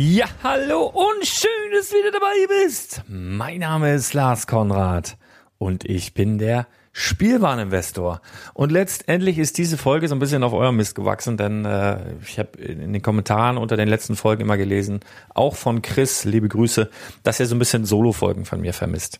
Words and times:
Ja, 0.00 0.26
hallo 0.44 0.84
und 0.84 1.26
schön, 1.26 1.72
dass 1.72 1.88
du 1.88 1.96
wieder 1.96 2.12
dabei 2.12 2.62
bist. 2.64 3.02
Mein 3.08 3.58
Name 3.58 3.92
ist 3.94 4.14
Lars 4.14 4.46
Konrad 4.46 5.16
und 5.58 5.84
ich 5.84 6.14
bin 6.14 6.38
der 6.38 6.68
Spielwareninvestor. 6.92 8.20
Und 8.54 8.70
letztendlich 8.70 9.38
ist 9.38 9.58
diese 9.58 9.76
Folge 9.76 10.06
so 10.06 10.14
ein 10.14 10.20
bisschen 10.20 10.44
auf 10.44 10.52
eurem 10.52 10.76
Mist 10.76 10.94
gewachsen, 10.94 11.36
denn 11.36 11.64
äh, 11.64 11.98
ich 12.22 12.38
habe 12.38 12.56
in 12.60 12.92
den 12.92 13.02
Kommentaren 13.02 13.58
unter 13.58 13.76
den 13.76 13.88
letzten 13.88 14.14
Folgen 14.14 14.42
immer 14.42 14.56
gelesen, 14.56 15.00
auch 15.34 15.56
von 15.56 15.82
Chris, 15.82 16.22
liebe 16.24 16.46
Grüße, 16.46 16.88
dass 17.24 17.40
er 17.40 17.46
so 17.46 17.56
ein 17.56 17.58
bisschen 17.58 17.84
Solo-Folgen 17.84 18.44
von 18.44 18.60
mir 18.60 18.74
vermisst. 18.74 19.18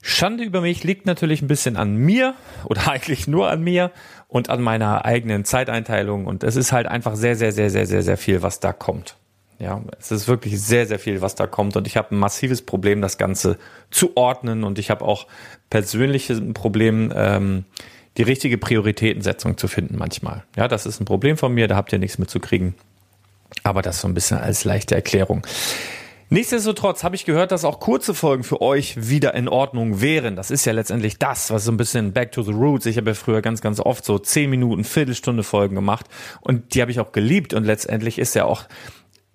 Schande 0.00 0.44
über 0.44 0.60
mich 0.60 0.84
liegt 0.84 1.06
natürlich 1.06 1.42
ein 1.42 1.48
bisschen 1.48 1.76
an 1.76 1.96
mir 1.96 2.36
oder 2.66 2.88
eigentlich 2.92 3.26
nur 3.26 3.50
an 3.50 3.64
mir 3.64 3.90
und 4.28 4.48
an 4.48 4.62
meiner 4.62 5.04
eigenen 5.04 5.44
Zeiteinteilung 5.44 6.26
und 6.26 6.44
es 6.44 6.54
ist 6.54 6.70
halt 6.70 6.86
einfach 6.86 7.16
sehr, 7.16 7.34
sehr, 7.34 7.50
sehr, 7.50 7.68
sehr, 7.68 7.86
sehr, 7.86 8.04
sehr 8.04 8.16
viel, 8.16 8.42
was 8.42 8.60
da 8.60 8.72
kommt. 8.72 9.16
Ja, 9.58 9.82
es 9.98 10.10
ist 10.10 10.28
wirklich 10.28 10.60
sehr, 10.60 10.86
sehr 10.86 10.98
viel, 10.98 11.22
was 11.22 11.34
da 11.34 11.46
kommt. 11.46 11.76
Und 11.76 11.86
ich 11.86 11.96
habe 11.96 12.14
ein 12.14 12.18
massives 12.18 12.62
Problem, 12.62 13.00
das 13.00 13.16
Ganze 13.16 13.58
zu 13.90 14.16
ordnen. 14.16 14.64
Und 14.64 14.78
ich 14.78 14.90
habe 14.90 15.04
auch 15.04 15.26
persönliche 15.70 16.40
Problem, 16.52 17.12
ähm, 17.14 17.64
die 18.16 18.22
richtige 18.22 18.58
Prioritätensetzung 18.58 19.56
zu 19.56 19.68
finden 19.68 19.96
manchmal. 19.96 20.44
Ja, 20.56 20.68
das 20.68 20.86
ist 20.86 21.00
ein 21.00 21.04
Problem 21.04 21.36
von 21.36 21.52
mir, 21.52 21.68
da 21.68 21.76
habt 21.76 21.92
ihr 21.92 21.98
nichts 21.98 22.18
mit 22.18 22.30
zu 22.30 22.40
kriegen. 22.40 22.74
Aber 23.62 23.82
das 23.82 24.00
so 24.00 24.08
ein 24.08 24.14
bisschen 24.14 24.38
als 24.38 24.64
leichte 24.64 24.94
Erklärung. 24.94 25.46
Nichtsdestotrotz 26.28 27.04
habe 27.04 27.14
ich 27.14 27.24
gehört, 27.24 27.52
dass 27.52 27.64
auch 27.64 27.78
kurze 27.78 28.12
Folgen 28.12 28.42
für 28.42 28.60
euch 28.60 29.08
wieder 29.08 29.34
in 29.34 29.48
Ordnung 29.48 30.00
wären. 30.00 30.34
Das 30.34 30.50
ist 30.50 30.64
ja 30.64 30.72
letztendlich 30.72 31.18
das, 31.18 31.52
was 31.52 31.64
so 31.64 31.70
ein 31.70 31.76
bisschen 31.76 32.12
Back 32.12 32.32
to 32.32 32.42
the 32.42 32.50
Roots. 32.50 32.86
Ich 32.86 32.96
habe 32.96 33.10
ja 33.10 33.14
früher 33.14 33.42
ganz, 33.42 33.60
ganz 33.60 33.78
oft 33.78 34.04
so 34.04 34.18
10 34.18 34.50
Minuten, 34.50 34.82
Viertelstunde 34.82 35.44
Folgen 35.44 35.76
gemacht 35.76 36.06
und 36.40 36.74
die 36.74 36.82
habe 36.82 36.90
ich 36.90 36.98
auch 36.98 37.12
geliebt 37.12 37.54
und 37.54 37.62
letztendlich 37.62 38.18
ist 38.18 38.34
ja 38.34 38.44
auch 38.44 38.64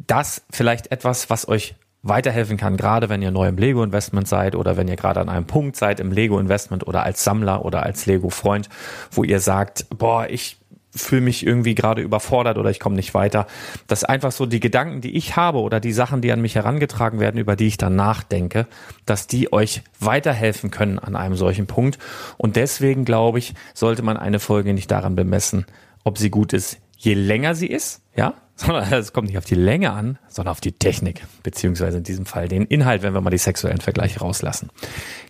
das 0.07 0.44
vielleicht 0.51 0.92
etwas, 0.92 1.30
was 1.30 1.48
euch 1.48 1.75
weiterhelfen 2.03 2.57
kann, 2.57 2.77
gerade 2.77 3.09
wenn 3.09 3.21
ihr 3.21 3.31
neu 3.31 3.48
im 3.48 3.57
Lego-Investment 3.57 4.27
seid 4.27 4.56
oder 4.56 4.75
wenn 4.75 4.88
ihr 4.88 4.95
gerade 4.95 5.19
an 5.19 5.30
einem 5.30 5.45
Punkt 5.45 5.75
seid 5.75 6.00
im 6.00 6.12
Lego-Investment 6.12 6.88
oder 6.88 7.03
als 7.03 7.24
Sammler 7.24 7.63
oder 7.63 7.83
als 7.83 8.06
Lego-Freund, 8.07 8.69
wo 9.12 9.24
ihr 9.24 9.39
sagt, 9.39 9.86
boah, 9.89 10.27
ich 10.27 10.57
fühle 10.94 11.21
mich 11.21 11.45
irgendwie 11.45 11.75
gerade 11.75 12.01
überfordert 12.01 12.57
oder 12.57 12.69
ich 12.69 12.80
komme 12.80 12.95
nicht 12.95 13.13
weiter. 13.13 13.48
Das 13.88 14.03
einfach 14.03 14.31
so 14.31 14.45
die 14.45 14.59
Gedanken, 14.59 15.00
die 15.00 15.15
ich 15.15 15.36
habe 15.36 15.59
oder 15.59 15.80
die 15.80 15.94
Sachen, 15.94 16.21
die 16.21 16.31
an 16.31 16.42
mich 16.42 16.56
herangetragen 16.56 17.19
werden, 17.19 17.39
über 17.39 17.56
die 17.56 17.68
ich 17.68 17.77
dann 17.77 17.95
nachdenke, 17.95 18.68
dass 19.06 19.27
die 19.27 19.53
euch 19.53 19.83
weiterhelfen 20.00 20.69
können 20.69 21.00
an 21.00 21.15
einem 21.15 21.36
solchen 21.36 21.68
Punkt. 21.68 21.98
Und 22.38 22.56
deswegen 22.56 23.06
glaube 23.06 23.39
ich, 23.39 23.53
sollte 23.74 24.01
man 24.01 24.18
eine 24.18 24.39
Folge 24.39 24.74
nicht 24.74 24.92
daran 24.92 25.15
bemessen, 25.15 25.65
ob 26.03 26.18
sie 26.18 26.30
gut 26.30 26.51
ist, 26.51 26.77
je 26.98 27.13
länger 27.13 27.56
sie 27.56 27.68
ist, 27.68 28.01
ja, 28.15 28.33
sondern 28.61 28.91
es 28.93 29.13
kommt 29.13 29.27
nicht 29.27 29.37
auf 29.37 29.45
die 29.45 29.55
Länge 29.55 29.91
an, 29.91 30.19
sondern 30.27 30.51
auf 30.51 30.61
die 30.61 30.71
Technik, 30.71 31.23
beziehungsweise 31.43 31.97
in 31.97 32.03
diesem 32.03 32.25
Fall 32.25 32.47
den 32.47 32.65
Inhalt, 32.65 33.01
wenn 33.01 33.13
wir 33.13 33.21
mal 33.21 33.29
die 33.29 33.37
sexuellen 33.37 33.81
Vergleiche 33.81 34.19
rauslassen. 34.19 34.69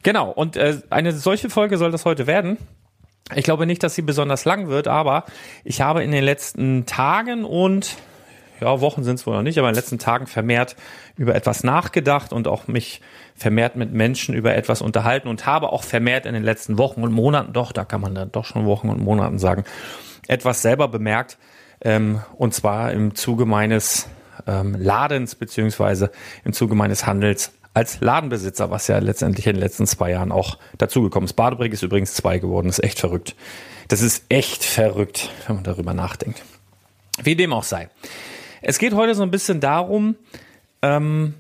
Genau, 0.04 0.30
und 0.30 0.58
äh, 0.58 0.82
eine 0.90 1.14
solche 1.14 1.50
Folge 1.50 1.78
soll 1.78 1.92
das 1.92 2.06
heute 2.06 2.28
werden. 2.28 2.58
Ich 3.34 3.46
glaube 3.46 3.66
nicht, 3.66 3.84
dass 3.84 3.96
sie 3.96 4.02
besonders 4.02 4.44
lang 4.44 4.68
wird, 4.68 4.88
aber 4.88 5.26
ich 5.64 5.80
habe 5.82 6.04
in 6.04 6.12
den 6.12 6.24
letzten 6.24 6.86
Tagen 6.86 7.46
und 7.46 7.96
ja, 8.60 8.82
Wochen 8.82 9.04
sind 9.04 9.16
es 9.16 9.26
wohl 9.26 9.36
noch 9.36 9.42
nicht, 9.42 9.58
aber 9.58 9.70
in 9.70 9.74
den 9.74 9.80
letzten 9.80 9.98
Tagen 9.98 10.28
vermehrt 10.28 10.76
über 11.16 11.34
etwas 11.34 11.64
nachgedacht 11.64 12.34
und 12.34 12.48
auch 12.48 12.68
mich 12.68 13.02
vermehrt 13.36 13.76
mit 13.76 13.94
Menschen 13.94 14.36
über 14.36 14.54
etwas 14.56 14.82
unterhalten 14.82 15.30
und 15.30 15.46
habe 15.46 15.72
auch 15.72 15.84
vermehrt 15.84 16.26
in 16.26 16.34
den 16.34 16.44
letzten 16.44 16.78
Wochen 16.78 17.02
und 17.02 17.12
Monaten, 17.14 17.54
doch, 17.54 17.72
da 17.72 17.86
kann 17.86 18.02
man 18.02 18.14
dann 18.14 18.32
doch 18.32 18.46
schon 18.46 18.66
Wochen 18.66 18.90
und 18.90 19.02
Monaten 19.02 19.40
sagen, 19.40 19.64
etwas 20.28 20.62
selber 20.62 20.90
bemerkt, 20.90 21.38
ähm, 21.82 22.22
und 22.38 22.54
zwar 22.54 22.92
im 22.92 23.16
Zuge 23.16 23.46
meines 23.46 24.08
ähm, 24.48 24.76
Ladens 24.80 25.36
beziehungsweise 25.36 26.12
im 26.44 26.54
Zuge 26.54 26.76
meines 26.76 27.06
Handels 27.06 27.52
als 27.74 28.02
Ladenbesitzer, 28.02 28.70
was 28.70 28.88
ja 28.88 29.00
letztendlich 29.00 29.48
in 29.48 29.54
den 29.54 29.62
letzten 29.62 29.88
zwei 29.88 30.12
Jahren 30.12 30.32
auch 30.32 30.58
dazugekommen 30.78 31.26
ist. 31.26 31.34
Badebrick 31.34 31.72
ist 31.74 31.84
übrigens 31.84 32.14
zwei 32.14 32.38
geworden, 32.38 32.68
das 32.68 32.80
ist 32.80 32.86
echt 32.86 33.00
verrückt. 33.00 33.36
Das 33.88 34.02
ist 34.02 34.26
echt 34.30 34.64
verrückt, 34.64 35.30
wenn 35.48 35.56
man 35.56 35.64
darüber 35.64 35.94
nachdenkt. 35.94 36.44
Wie 37.24 37.36
dem 37.36 37.54
auch 37.54 37.64
sei. 37.64 37.90
Es 38.62 38.78
geht 38.78 38.94
heute 38.94 39.16
so 39.16 39.24
ein 39.24 39.32
bisschen 39.32 39.60
darum, 39.60 40.16
ähm, 40.82 41.34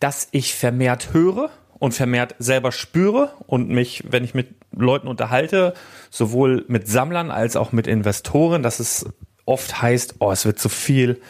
dass 0.00 0.28
ich 0.30 0.54
vermehrt 0.54 1.12
höre 1.12 1.50
und 1.78 1.92
vermehrt 1.92 2.34
selber 2.38 2.72
spüre 2.72 3.32
und 3.46 3.68
mich, 3.68 4.04
wenn 4.08 4.24
ich 4.24 4.34
mit 4.34 4.54
Leuten 4.72 5.08
unterhalte, 5.08 5.74
sowohl 6.10 6.64
mit 6.68 6.88
Sammlern 6.88 7.30
als 7.30 7.56
auch 7.56 7.72
mit 7.72 7.86
Investoren, 7.86 8.62
dass 8.62 8.80
es 8.80 9.06
oft 9.44 9.82
heißt, 9.82 10.16
oh, 10.18 10.30
es 10.30 10.44
wird 10.44 10.58
zu 10.58 10.68
viel, 10.68 11.20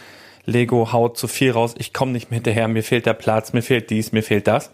Lego 0.46 0.92
haut 0.92 1.16
zu 1.16 1.28
viel 1.28 1.52
raus, 1.52 1.74
ich 1.78 1.92
komme 1.92 2.12
nicht 2.12 2.30
mehr 2.30 2.36
hinterher, 2.36 2.68
mir 2.68 2.82
fehlt 2.82 3.06
der 3.06 3.14
Platz, 3.14 3.52
mir 3.52 3.62
fehlt 3.62 3.90
dies, 3.90 4.12
mir 4.12 4.22
fehlt 4.22 4.46
das. 4.46 4.70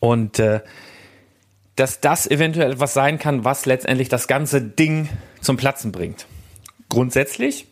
Und 0.00 0.38
äh, 0.38 0.60
dass 1.76 2.00
das 2.00 2.28
eventuell 2.28 2.72
etwas 2.72 2.92
sein 2.92 3.18
kann, 3.18 3.44
was 3.44 3.64
letztendlich 3.64 4.08
das 4.08 4.26
ganze 4.26 4.60
Ding 4.60 5.08
zum 5.40 5.56
Platzen 5.56 5.92
bringt. 5.92 6.26
Grundsätzlich 6.88 7.68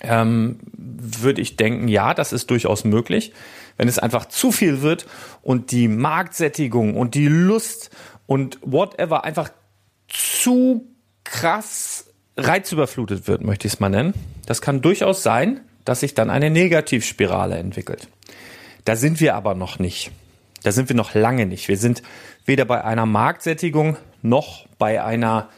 ähm, 0.00 0.58
würde 0.76 1.40
ich 1.40 1.56
denken, 1.56 1.88
ja, 1.88 2.12
das 2.12 2.32
ist 2.32 2.50
durchaus 2.50 2.84
möglich. 2.84 3.32
Wenn 3.78 3.88
es 3.88 3.98
einfach 3.98 4.26
zu 4.26 4.52
viel 4.52 4.82
wird 4.82 5.06
und 5.42 5.70
die 5.70 5.88
Marktsättigung 5.88 6.96
und 6.96 7.14
die 7.14 7.28
Lust 7.28 7.90
und 8.26 8.58
whatever 8.60 9.24
einfach 9.24 9.50
zu 10.08 10.86
krass 11.24 12.07
reizüberflutet 12.38 13.28
wird, 13.28 13.42
möchte 13.42 13.66
ich 13.66 13.74
es 13.74 13.80
mal 13.80 13.90
nennen. 13.90 14.14
Das 14.46 14.62
kann 14.62 14.80
durchaus 14.80 15.22
sein, 15.22 15.60
dass 15.84 16.00
sich 16.00 16.14
dann 16.14 16.30
eine 16.30 16.50
Negativspirale 16.50 17.56
entwickelt. 17.56 18.08
Da 18.84 18.96
sind 18.96 19.20
wir 19.20 19.34
aber 19.34 19.54
noch 19.54 19.78
nicht. 19.78 20.10
Da 20.62 20.72
sind 20.72 20.88
wir 20.88 20.96
noch 20.96 21.14
lange 21.14 21.46
nicht. 21.46 21.68
Wir 21.68 21.76
sind 21.76 22.02
weder 22.46 22.64
bei 22.64 22.84
einer 22.84 23.06
Marktsättigung 23.06 23.96
noch 24.22 24.66
bei 24.78 25.02
einer, 25.02 25.48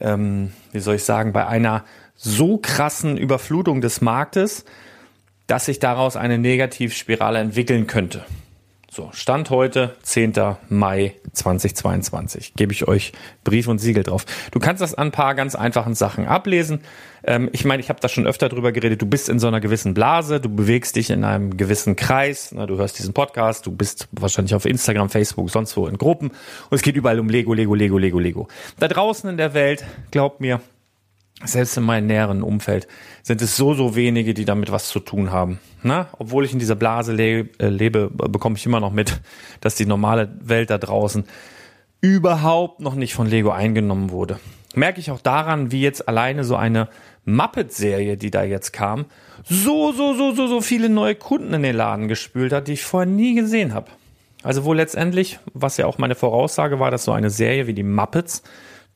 ähm, 0.00 0.52
wie 0.72 0.80
soll 0.80 0.96
ich 0.96 1.04
sagen, 1.04 1.32
bei 1.32 1.46
einer 1.46 1.84
so 2.14 2.58
krassen 2.58 3.16
Überflutung 3.16 3.80
des 3.80 4.00
Marktes, 4.00 4.64
dass 5.46 5.66
sich 5.66 5.78
daraus 5.78 6.16
eine 6.16 6.38
Negativspirale 6.38 7.38
entwickeln 7.38 7.86
könnte. 7.86 8.24
So, 8.96 9.10
Stand 9.12 9.50
heute, 9.50 9.94
10. 10.04 10.32
Mai 10.70 11.16
2022. 11.34 12.54
Gebe 12.54 12.72
ich 12.72 12.88
euch 12.88 13.12
Brief 13.44 13.68
und 13.68 13.78
Siegel 13.78 14.04
drauf. 14.04 14.24
Du 14.52 14.58
kannst 14.58 14.80
das 14.80 14.94
an 14.94 15.08
ein 15.08 15.12
paar 15.12 15.34
ganz 15.34 15.54
einfachen 15.54 15.94
Sachen 15.94 16.26
ablesen. 16.26 16.80
Ähm, 17.22 17.50
ich 17.52 17.66
meine, 17.66 17.80
ich 17.82 17.90
habe 17.90 18.00
da 18.00 18.08
schon 18.08 18.26
öfter 18.26 18.48
drüber 18.48 18.72
geredet. 18.72 19.02
Du 19.02 19.04
bist 19.04 19.28
in 19.28 19.38
so 19.38 19.48
einer 19.48 19.60
gewissen 19.60 19.92
Blase, 19.92 20.40
du 20.40 20.48
bewegst 20.48 20.96
dich 20.96 21.10
in 21.10 21.24
einem 21.24 21.58
gewissen 21.58 21.94
Kreis. 21.94 22.52
Na, 22.52 22.64
du 22.64 22.78
hörst 22.78 22.98
diesen 22.98 23.12
Podcast, 23.12 23.66
du 23.66 23.70
bist 23.70 24.08
wahrscheinlich 24.12 24.54
auf 24.54 24.64
Instagram, 24.64 25.10
Facebook, 25.10 25.50
sonst 25.50 25.76
wo 25.76 25.86
in 25.88 25.98
Gruppen. 25.98 26.28
Und 26.28 26.74
es 26.74 26.80
geht 26.80 26.96
überall 26.96 27.20
um 27.20 27.28
Lego, 27.28 27.52
Lego, 27.52 27.74
Lego, 27.74 27.98
Lego, 27.98 28.18
Lego. 28.18 28.48
Da 28.78 28.88
draußen 28.88 29.28
in 29.28 29.36
der 29.36 29.52
Welt, 29.52 29.84
glaub 30.10 30.40
mir, 30.40 30.62
selbst 31.44 31.76
in 31.76 31.84
meinem 31.84 32.06
näheren 32.06 32.42
Umfeld 32.42 32.88
sind 33.22 33.42
es 33.42 33.56
so, 33.56 33.74
so 33.74 33.94
wenige, 33.94 34.32
die 34.32 34.44
damit 34.44 34.72
was 34.72 34.88
zu 34.88 35.00
tun 35.00 35.30
haben. 35.30 35.58
Na, 35.82 36.08
obwohl 36.18 36.44
ich 36.44 36.52
in 36.52 36.58
dieser 36.58 36.76
Blase 36.76 37.12
äh, 37.14 37.44
lebe, 37.58 38.10
bekomme 38.10 38.56
ich 38.56 38.64
immer 38.66 38.80
noch 38.80 38.92
mit, 38.92 39.20
dass 39.60 39.74
die 39.74 39.86
normale 39.86 40.34
Welt 40.40 40.70
da 40.70 40.78
draußen 40.78 41.24
überhaupt 42.00 42.80
noch 42.80 42.94
nicht 42.94 43.14
von 43.14 43.26
Lego 43.26 43.50
eingenommen 43.50 44.10
wurde. 44.10 44.38
Merke 44.74 45.00
ich 45.00 45.10
auch 45.10 45.20
daran, 45.20 45.72
wie 45.72 45.80
jetzt 45.80 46.08
alleine 46.08 46.44
so 46.44 46.56
eine 46.56 46.88
Muppet-Serie, 47.24 48.16
die 48.16 48.30
da 48.30 48.42
jetzt 48.44 48.72
kam, 48.72 49.06
so, 49.44 49.92
so, 49.92 50.14
so, 50.14 50.32
so, 50.32 50.46
so 50.46 50.60
viele 50.60 50.88
neue 50.88 51.14
Kunden 51.14 51.54
in 51.54 51.62
den 51.62 51.76
Laden 51.76 52.08
gespült 52.08 52.52
hat, 52.52 52.68
die 52.68 52.74
ich 52.74 52.84
vorher 52.84 53.10
nie 53.10 53.34
gesehen 53.34 53.74
habe. 53.74 53.90
Also 54.42 54.64
wo 54.64 54.72
letztendlich, 54.72 55.38
was 55.54 55.76
ja 55.76 55.86
auch 55.86 55.98
meine 55.98 56.14
Voraussage 56.14 56.78
war, 56.78 56.90
dass 56.90 57.04
so 57.04 57.12
eine 57.12 57.30
Serie 57.30 57.66
wie 57.66 57.74
die 57.74 57.82
Muppets 57.82 58.42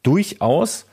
durchaus 0.03 0.87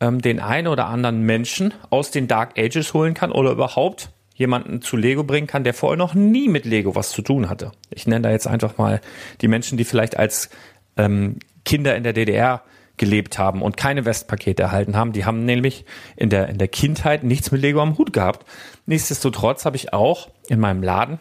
ähm, 0.00 0.20
den 0.20 0.40
einen 0.40 0.66
oder 0.66 0.86
anderen 0.86 1.22
Menschen 1.22 1.74
aus 1.90 2.10
den 2.10 2.28
Dark 2.28 2.58
Ages 2.58 2.94
holen 2.94 3.14
kann 3.14 3.32
oder 3.32 3.50
überhaupt 3.50 4.10
jemanden 4.34 4.80
zu 4.80 4.96
Lego 4.96 5.22
bringen 5.22 5.46
kann, 5.46 5.64
der 5.64 5.74
vorher 5.74 5.98
noch 5.98 6.14
nie 6.14 6.48
mit 6.48 6.64
Lego 6.64 6.94
was 6.94 7.10
zu 7.10 7.20
tun 7.20 7.50
hatte. 7.50 7.72
Ich 7.90 8.06
nenne 8.06 8.22
da 8.22 8.30
jetzt 8.30 8.46
einfach 8.46 8.78
mal 8.78 9.00
die 9.42 9.48
Menschen, 9.48 9.76
die 9.76 9.84
vielleicht 9.84 10.16
als 10.16 10.48
ähm, 10.96 11.38
Kinder 11.64 11.94
in 11.94 12.02
der 12.02 12.14
DDR 12.14 12.62
gelebt 12.96 13.38
haben 13.38 13.62
und 13.62 13.76
keine 13.76 14.04
Westpakete 14.04 14.62
erhalten 14.62 14.96
haben. 14.96 15.12
Die 15.12 15.24
haben 15.24 15.44
nämlich 15.44 15.84
in 16.16 16.30
der, 16.30 16.48
in 16.48 16.58
der 16.58 16.68
Kindheit 16.68 17.22
nichts 17.22 17.50
mit 17.50 17.60
Lego 17.60 17.80
am 17.80 17.98
Hut 17.98 18.12
gehabt. 18.12 18.46
Nichtsdestotrotz 18.86 19.64
habe 19.64 19.76
ich 19.76 19.92
auch 19.92 20.28
in 20.48 20.60
meinem 20.60 20.82
Laden 20.82 21.18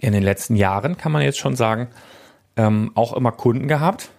in 0.00 0.12
den 0.12 0.22
letzten 0.22 0.56
Jahren, 0.56 0.96
kann 0.96 1.12
man 1.12 1.22
jetzt 1.22 1.38
schon 1.38 1.56
sagen, 1.56 1.88
ähm, 2.56 2.92
auch 2.94 3.12
immer 3.12 3.32
Kunden 3.32 3.68
gehabt, 3.68 4.10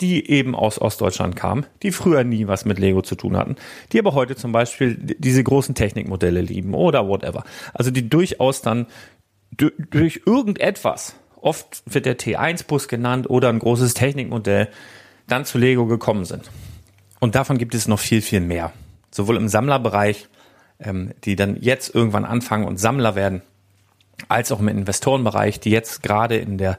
die 0.00 0.28
eben 0.28 0.54
aus 0.54 0.80
Ostdeutschland 0.80 1.36
kamen, 1.36 1.66
die 1.82 1.92
früher 1.92 2.24
nie 2.24 2.48
was 2.48 2.64
mit 2.64 2.78
Lego 2.78 3.02
zu 3.02 3.14
tun 3.14 3.36
hatten, 3.36 3.56
die 3.92 3.98
aber 3.98 4.14
heute 4.14 4.34
zum 4.34 4.52
Beispiel 4.52 4.96
diese 4.98 5.44
großen 5.44 5.74
Technikmodelle 5.74 6.40
lieben 6.40 6.74
oder 6.74 7.06
whatever. 7.06 7.44
Also 7.72 7.90
die 7.90 8.08
durchaus 8.08 8.60
dann 8.60 8.86
durch 9.56 10.22
irgendetwas, 10.26 11.14
oft 11.36 11.82
wird 11.86 12.06
der 12.06 12.18
T1-Bus 12.18 12.88
genannt 12.88 13.30
oder 13.30 13.50
ein 13.50 13.60
großes 13.60 13.94
Technikmodell, 13.94 14.68
dann 15.28 15.44
zu 15.44 15.58
Lego 15.58 15.86
gekommen 15.86 16.24
sind. 16.24 16.50
Und 17.20 17.36
davon 17.36 17.56
gibt 17.56 17.74
es 17.74 17.86
noch 17.86 18.00
viel, 18.00 18.20
viel 18.20 18.40
mehr. 18.40 18.72
Sowohl 19.10 19.36
im 19.36 19.48
Sammlerbereich, 19.48 20.28
ähm, 20.80 21.12
die 21.24 21.36
dann 21.36 21.56
jetzt 21.60 21.94
irgendwann 21.94 22.24
anfangen 22.24 22.66
und 22.66 22.78
Sammler 22.78 23.14
werden, 23.14 23.42
als 24.28 24.52
auch 24.52 24.60
im 24.60 24.68
Investorenbereich, 24.68 25.60
die 25.60 25.70
jetzt 25.70 26.02
gerade 26.02 26.36
in 26.36 26.58
der, 26.58 26.78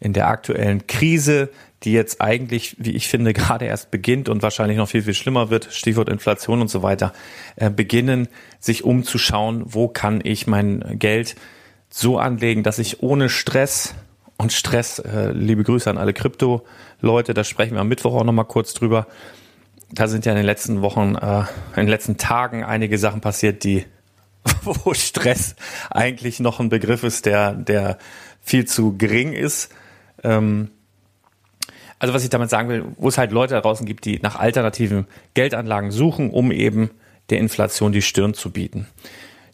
in 0.00 0.12
der 0.12 0.28
aktuellen 0.28 0.86
Krise 0.86 1.50
die 1.86 1.92
jetzt 1.92 2.20
eigentlich, 2.20 2.76
wie 2.78 2.90
ich 2.90 3.08
finde, 3.08 3.32
gerade 3.32 3.64
erst 3.64 3.90
beginnt 3.90 4.28
und 4.28 4.42
wahrscheinlich 4.42 4.76
noch 4.76 4.88
viel, 4.88 5.02
viel 5.02 5.14
schlimmer 5.14 5.48
wird, 5.48 5.68
Stichwort 5.70 6.10
Inflation 6.10 6.60
und 6.60 6.68
so 6.68 6.82
weiter, 6.82 7.12
äh, 7.56 7.70
beginnen, 7.70 8.28
sich 8.58 8.84
umzuschauen, 8.84 9.62
wo 9.64 9.88
kann 9.88 10.20
ich 10.22 10.46
mein 10.46 10.98
Geld 10.98 11.36
so 11.88 12.18
anlegen, 12.18 12.62
dass 12.62 12.78
ich 12.78 13.02
ohne 13.02 13.28
Stress 13.28 13.94
und 14.36 14.52
Stress, 14.52 14.98
äh, 14.98 15.30
liebe 15.32 15.64
Grüße 15.64 15.88
an 15.88 15.96
alle 15.96 16.12
Krypto-Leute, 16.12 17.32
da 17.32 17.44
sprechen 17.44 17.74
wir 17.74 17.80
am 17.80 17.88
Mittwoch 17.88 18.14
auch 18.14 18.24
nochmal 18.24 18.44
kurz 18.44 18.74
drüber. 18.74 19.06
Da 19.92 20.08
sind 20.08 20.26
ja 20.26 20.32
in 20.32 20.36
den 20.36 20.44
letzten 20.44 20.82
Wochen, 20.82 21.14
äh, 21.14 21.40
in 21.40 21.82
den 21.82 21.88
letzten 21.88 22.18
Tagen 22.18 22.64
einige 22.64 22.98
Sachen 22.98 23.20
passiert, 23.20 23.64
die, 23.64 23.86
wo 24.64 24.92
Stress 24.92 25.54
eigentlich 25.90 26.40
noch 26.40 26.60
ein 26.60 26.68
Begriff 26.68 27.02
ist, 27.02 27.24
der, 27.24 27.54
der 27.54 27.98
viel 28.42 28.66
zu 28.66 28.98
gering 28.98 29.32
ist. 29.32 29.72
Ähm, 30.22 30.70
also 31.98 32.14
was 32.14 32.24
ich 32.24 32.30
damit 32.30 32.50
sagen 32.50 32.68
will, 32.68 32.84
wo 32.96 33.08
es 33.08 33.18
halt 33.18 33.32
Leute 33.32 33.54
da 33.54 33.60
draußen 33.60 33.86
gibt, 33.86 34.04
die 34.04 34.18
nach 34.20 34.36
alternativen 34.36 35.06
Geldanlagen 35.34 35.90
suchen, 35.90 36.30
um 36.30 36.52
eben 36.52 36.90
der 37.30 37.38
Inflation 37.38 37.92
die 37.92 38.02
Stirn 38.02 38.34
zu 38.34 38.50
bieten. 38.50 38.86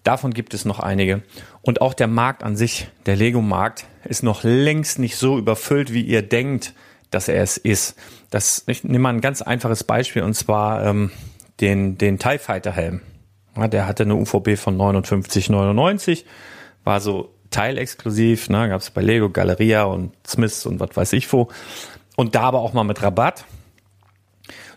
Davon 0.04 0.34
gibt 0.34 0.52
es 0.52 0.64
noch 0.64 0.80
einige. 0.80 1.22
Und 1.62 1.80
auch 1.80 1.94
der 1.94 2.08
Markt 2.08 2.42
an 2.42 2.56
sich, 2.56 2.88
der 3.06 3.16
Lego-Markt, 3.16 3.86
ist 4.04 4.22
noch 4.22 4.42
längst 4.42 4.98
nicht 4.98 5.16
so 5.16 5.38
überfüllt, 5.38 5.92
wie 5.92 6.02
ihr 6.02 6.22
denkt, 6.22 6.74
dass 7.10 7.28
er 7.28 7.42
es 7.42 7.56
ist. 7.56 7.96
Das, 8.30 8.64
ich 8.66 8.82
nehme 8.82 9.00
mal 9.00 9.10
ein 9.10 9.20
ganz 9.20 9.42
einfaches 9.42 9.84
Beispiel 9.84 10.22
und 10.22 10.34
zwar 10.34 10.84
ähm, 10.84 11.12
den, 11.60 11.98
den 11.98 12.18
TIE 12.18 12.38
Fighter 12.38 12.72
Helm. 12.72 13.02
Ja, 13.56 13.68
der 13.68 13.86
hatte 13.86 14.04
eine 14.04 14.16
UVB 14.16 14.56
von 14.56 14.76
59,99, 14.76 16.24
war 16.84 17.00
so 17.00 17.34
teilexklusiv, 17.50 18.48
ne, 18.48 18.70
gab 18.70 18.80
es 18.80 18.90
bei 18.90 19.02
Lego, 19.02 19.28
Galeria 19.28 19.84
und 19.84 20.12
Smiths 20.26 20.64
und 20.64 20.80
was 20.80 20.96
weiß 20.96 21.12
ich 21.12 21.30
wo. 21.32 21.48
Und 22.22 22.36
da 22.36 22.42
aber 22.42 22.60
auch 22.60 22.72
mal 22.72 22.84
mit 22.84 23.02
Rabatt. 23.02 23.46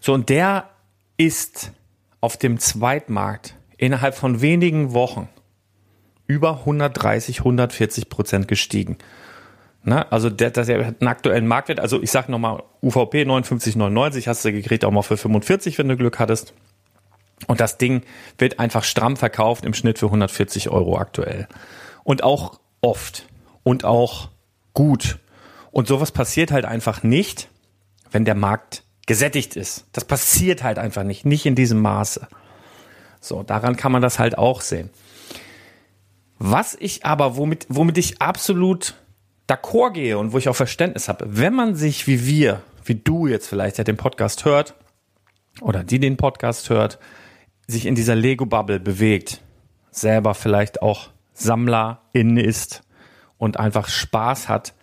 So, 0.01 0.15
und 0.15 0.29
der 0.29 0.67
ist 1.15 1.73
auf 2.19 2.37
dem 2.37 2.57
Zweitmarkt 2.57 3.53
innerhalb 3.77 4.15
von 4.15 4.41
wenigen 4.41 4.93
Wochen 4.93 5.29
über 6.25 6.61
130, 6.61 7.41
140 7.41 8.09
Prozent 8.09 8.47
gestiegen. 8.47 8.97
Na, 9.83 10.07
also 10.09 10.31
der, 10.31 10.49
der, 10.49 10.65
der 10.65 10.87
hat 10.87 11.01
einen 11.01 11.07
aktuellen 11.07 11.45
Marktwert, 11.45 11.79
also 11.79 12.01
ich 12.01 12.09
sag 12.09 12.29
nochmal, 12.29 12.63
UVP 12.81 13.21
59,99 13.25 14.25
hast 14.25 14.43
du 14.43 14.51
gekriegt, 14.51 14.83
auch 14.83 14.89
mal 14.89 15.03
für 15.03 15.15
45, 15.15 15.77
wenn 15.77 15.87
du 15.87 15.97
Glück 15.97 16.17
hattest. 16.17 16.55
Und 17.45 17.59
das 17.59 17.77
Ding 17.77 18.01
wird 18.39 18.57
einfach 18.57 18.83
stramm 18.83 19.17
verkauft, 19.17 19.65
im 19.65 19.75
Schnitt 19.75 19.99
für 19.99 20.07
140 20.07 20.71
Euro 20.71 20.97
aktuell. 20.97 21.47
Und 22.03 22.23
auch 22.23 22.59
oft. 22.81 23.27
Und 23.61 23.85
auch 23.85 24.29
gut. 24.73 25.19
Und 25.75 25.89
sowas 25.89 26.13
passiert 26.13 26.53
halt 26.53 26.63
einfach 26.63 27.03
nicht, 27.03 27.49
wenn 28.09 28.23
der 28.23 28.33
Markt 28.33 28.83
gesättigt 29.07 29.57
ist. 29.57 29.85
Das 29.91 30.05
passiert 30.05 30.63
halt 30.63 30.79
einfach 30.79 31.03
nicht. 31.03 31.25
Nicht 31.25 31.45
in 31.45 31.53
diesem 31.53 31.81
Maße. 31.81 32.29
So, 33.19 33.43
daran 33.43 33.75
kann 33.75 33.91
man 33.91 34.01
das 34.01 34.17
halt 34.17 34.37
auch 34.37 34.61
sehen. 34.61 34.89
Was 36.39 36.77
ich 36.79 37.05
aber, 37.05 37.35
womit, 37.35 37.65
womit 37.67 37.97
ich 37.97 38.21
absolut 38.21 38.95
d'accord 39.49 39.91
gehe 39.91 40.17
und 40.17 40.31
wo 40.31 40.37
ich 40.37 40.47
auch 40.47 40.55
Verständnis 40.55 41.09
habe, 41.09 41.25
wenn 41.27 41.53
man 41.53 41.75
sich 41.75 42.07
wie 42.07 42.25
wir, 42.25 42.61
wie 42.85 42.95
du 42.95 43.27
jetzt 43.27 43.49
vielleicht, 43.49 43.77
der 43.77 43.83
den 43.83 43.97
Podcast 43.97 44.45
hört, 44.45 44.75
oder 45.59 45.83
die 45.83 45.99
den 45.99 46.15
Podcast 46.15 46.69
hört, 46.69 46.99
sich 47.67 47.85
in 47.85 47.95
dieser 47.95 48.15
Lego-Bubble 48.15 48.79
bewegt, 48.79 49.41
selber 49.91 50.35
vielleicht 50.35 50.81
auch 50.81 51.09
Sammlerin 51.33 52.37
ist 52.37 52.83
und 53.37 53.59
einfach 53.59 53.89
Spaß 53.89 54.47
hat 54.47 54.73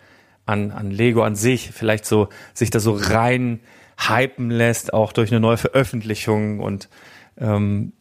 an, 0.45 0.71
an 0.71 0.91
Lego 0.91 1.23
an 1.23 1.35
sich, 1.35 1.71
vielleicht 1.71 2.05
so 2.05 2.29
sich 2.53 2.69
da 2.69 2.79
so 2.79 2.97
rein 2.99 3.59
hypen 3.97 4.49
lässt, 4.49 4.93
auch 4.93 5.13
durch 5.13 5.31
eine 5.31 5.39
neue 5.39 5.57
Veröffentlichung 5.57 6.59
und 6.59 6.89
ähm, 7.37 7.93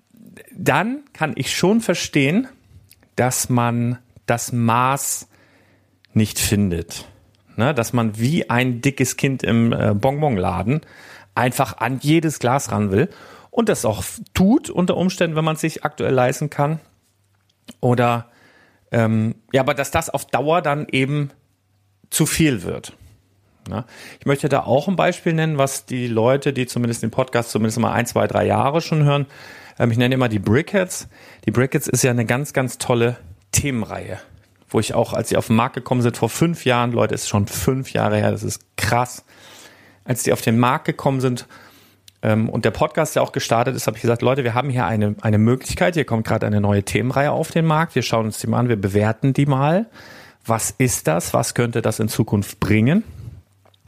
dann 0.54 1.02
kann 1.12 1.32
ich 1.36 1.54
schon 1.54 1.80
verstehen, 1.80 2.48
dass 3.16 3.48
man 3.48 3.98
das 4.26 4.52
Maß 4.52 5.28
nicht 6.14 6.38
findet. 6.38 7.06
Ne? 7.56 7.74
Dass 7.74 7.92
man 7.92 8.18
wie 8.18 8.48
ein 8.50 8.80
dickes 8.80 9.16
Kind 9.16 9.42
im 9.42 9.72
äh, 9.72 9.94
Bonbonladen 9.94 10.80
einfach 11.34 11.78
an 11.78 11.98
jedes 12.00 12.38
Glas 12.38 12.72
ran 12.72 12.90
will 12.90 13.08
und 13.50 13.68
das 13.68 13.84
auch 13.84 14.02
tut 14.34 14.70
unter 14.70 14.96
Umständen, 14.96 15.36
wenn 15.36 15.44
man 15.44 15.56
sich 15.56 15.84
aktuell 15.84 16.14
leisten 16.14 16.50
kann. 16.50 16.80
Oder 17.80 18.30
ähm, 18.90 19.34
ja, 19.52 19.60
aber 19.62 19.74
dass 19.74 19.90
das 19.90 20.10
auf 20.10 20.26
Dauer 20.26 20.62
dann 20.62 20.86
eben 20.90 21.30
zu 22.12 22.26
viel 22.26 22.62
wird. 22.62 22.92
Ne? 23.68 23.84
Ich 24.20 24.26
möchte 24.26 24.48
da 24.48 24.60
auch 24.60 24.86
ein 24.86 24.96
Beispiel 24.96 25.32
nennen, 25.32 25.58
was 25.58 25.86
die 25.86 26.06
Leute, 26.06 26.52
die 26.52 26.66
zumindest 26.66 27.02
den 27.02 27.10
Podcast 27.10 27.50
zumindest 27.50 27.78
mal 27.78 27.92
ein, 27.92 28.06
zwei, 28.06 28.26
drei 28.26 28.46
Jahre 28.46 28.80
schon 28.80 29.04
hören, 29.04 29.26
ähm, 29.78 29.90
ich 29.90 29.98
nenne 29.98 30.14
immer 30.14 30.28
die 30.28 30.38
Brickheads. 30.38 31.08
Die 31.46 31.50
Brickheads 31.50 31.88
ist 31.88 32.02
ja 32.02 32.10
eine 32.10 32.26
ganz, 32.26 32.52
ganz 32.52 32.78
tolle 32.78 33.16
Themenreihe, 33.52 34.18
wo 34.68 34.78
ich 34.80 34.94
auch, 34.94 35.12
als 35.12 35.30
sie 35.30 35.36
auf 35.36 35.46
den 35.46 35.56
Markt 35.56 35.74
gekommen 35.74 36.02
sind, 36.02 36.16
vor 36.16 36.28
fünf 36.28 36.64
Jahren, 36.64 36.92
Leute, 36.92 37.14
ist 37.14 37.28
schon 37.28 37.46
fünf 37.46 37.92
Jahre 37.92 38.18
her, 38.18 38.30
das 38.30 38.42
ist 38.42 38.62
krass. 38.76 39.24
Als 40.04 40.22
die 40.22 40.32
auf 40.32 40.42
den 40.42 40.58
Markt 40.58 40.84
gekommen 40.84 41.20
sind 41.20 41.46
ähm, 42.22 42.48
und 42.48 42.64
der 42.64 42.72
Podcast 42.72 43.14
ja 43.14 43.22
auch 43.22 43.32
gestartet 43.32 43.76
ist, 43.76 43.86
habe 43.86 43.96
ich 43.96 44.02
gesagt, 44.02 44.20
Leute, 44.20 44.44
wir 44.44 44.54
haben 44.54 44.68
hier 44.68 44.84
eine, 44.84 45.14
eine 45.22 45.38
Möglichkeit, 45.38 45.94
hier 45.94 46.04
kommt 46.04 46.26
gerade 46.26 46.46
eine 46.46 46.60
neue 46.60 46.82
Themenreihe 46.82 47.30
auf 47.30 47.52
den 47.52 47.64
Markt, 47.64 47.94
wir 47.94 48.02
schauen 48.02 48.26
uns 48.26 48.38
die 48.38 48.48
mal 48.48 48.58
an, 48.58 48.68
wir 48.68 48.80
bewerten 48.80 49.32
die 49.32 49.46
mal. 49.46 49.86
Was 50.44 50.74
ist 50.76 51.06
das? 51.06 51.34
Was 51.34 51.54
könnte 51.54 51.82
das 51.82 52.00
in 52.00 52.08
Zukunft 52.08 52.60
bringen? 52.60 53.04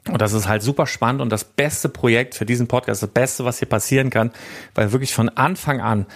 Und 0.08 0.20
das 0.20 0.32
ist 0.32 0.46
halt 0.46 0.62
super 0.62 0.86
spannend 0.86 1.22
und 1.22 1.30
das 1.30 1.44
beste 1.44 1.88
Projekt 1.88 2.34
für 2.34 2.44
diesen 2.44 2.68
Podcast, 2.68 3.02
das 3.02 3.10
Beste, 3.10 3.44
was 3.44 3.58
hier 3.58 3.68
passieren 3.68 4.10
kann, 4.10 4.32
weil 4.74 4.92
wirklich 4.92 5.14
von 5.14 5.30
Anfang 5.30 5.80
an, 5.80 6.06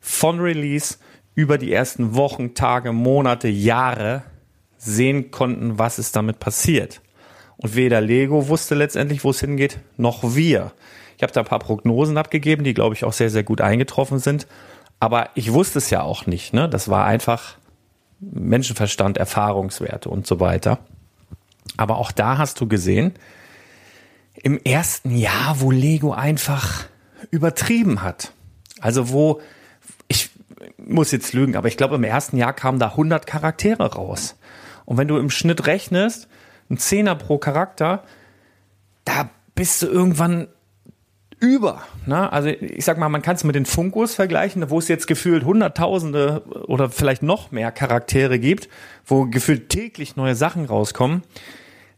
von 0.00 0.40
Release 0.40 0.96
über 1.34 1.58
die 1.58 1.72
ersten 1.72 2.14
Wochen, 2.14 2.54
Tage, 2.54 2.92
Monate, 2.92 3.48
Jahre 3.48 4.22
sehen 4.78 5.30
konnten, 5.30 5.78
was 5.78 5.98
ist 5.98 6.16
damit 6.16 6.38
passiert. 6.40 7.00
Und 7.56 7.76
weder 7.76 8.00
Lego 8.00 8.48
wusste 8.48 8.74
letztendlich, 8.74 9.24
wo 9.24 9.30
es 9.30 9.40
hingeht, 9.40 9.78
noch 9.96 10.34
wir. 10.34 10.72
Ich 11.16 11.22
habe 11.22 11.32
da 11.32 11.40
ein 11.40 11.46
paar 11.46 11.58
Prognosen 11.58 12.16
abgegeben, 12.16 12.64
die, 12.64 12.74
glaube 12.74 12.94
ich, 12.94 13.04
auch 13.04 13.12
sehr, 13.12 13.30
sehr 13.30 13.44
gut 13.44 13.60
eingetroffen 13.60 14.18
sind. 14.18 14.46
Aber 15.00 15.30
ich 15.34 15.52
wusste 15.52 15.78
es 15.78 15.90
ja 15.90 16.02
auch 16.02 16.26
nicht. 16.26 16.52
Ne? 16.54 16.68
Das 16.68 16.88
war 16.88 17.04
einfach 17.04 17.56
Menschenverstand, 18.32 19.18
Erfahrungswerte 19.18 20.08
und 20.08 20.26
so 20.26 20.40
weiter. 20.40 20.78
Aber 21.76 21.98
auch 21.98 22.12
da 22.12 22.38
hast 22.38 22.60
du 22.60 22.68
gesehen, 22.68 23.14
im 24.42 24.58
ersten 24.58 25.16
Jahr, 25.16 25.60
wo 25.60 25.70
Lego 25.70 26.12
einfach 26.12 26.86
übertrieben 27.30 28.02
hat. 28.02 28.32
Also 28.80 29.10
wo, 29.10 29.40
ich 30.08 30.30
muss 30.76 31.12
jetzt 31.12 31.32
lügen, 31.32 31.56
aber 31.56 31.68
ich 31.68 31.76
glaube 31.76 31.94
im 31.96 32.04
ersten 32.04 32.36
Jahr 32.36 32.52
kamen 32.52 32.78
da 32.78 32.88
100 32.88 33.26
Charaktere 33.26 33.94
raus. 33.94 34.36
Und 34.84 34.98
wenn 34.98 35.08
du 35.08 35.16
im 35.16 35.30
Schnitt 35.30 35.66
rechnest, 35.66 36.28
ein 36.70 36.78
Zehner 36.78 37.14
pro 37.14 37.38
Charakter, 37.38 38.04
da 39.04 39.30
bist 39.54 39.82
du 39.82 39.86
irgendwann 39.86 40.48
über. 41.44 41.82
Ne? 42.06 42.32
Also 42.32 42.48
ich 42.48 42.84
sag 42.84 42.98
mal, 42.98 43.08
man 43.08 43.22
kann 43.22 43.36
es 43.36 43.44
mit 43.44 43.54
den 43.54 43.66
Funkos 43.66 44.14
vergleichen, 44.14 44.68
wo 44.70 44.78
es 44.78 44.88
jetzt 44.88 45.06
gefühlt 45.06 45.44
Hunderttausende 45.44 46.42
oder 46.66 46.90
vielleicht 46.90 47.22
noch 47.22 47.50
mehr 47.50 47.70
Charaktere 47.72 48.38
gibt, 48.38 48.68
wo 49.06 49.26
gefühlt 49.26 49.68
täglich 49.68 50.16
neue 50.16 50.34
Sachen 50.34 50.64
rauskommen. 50.64 51.22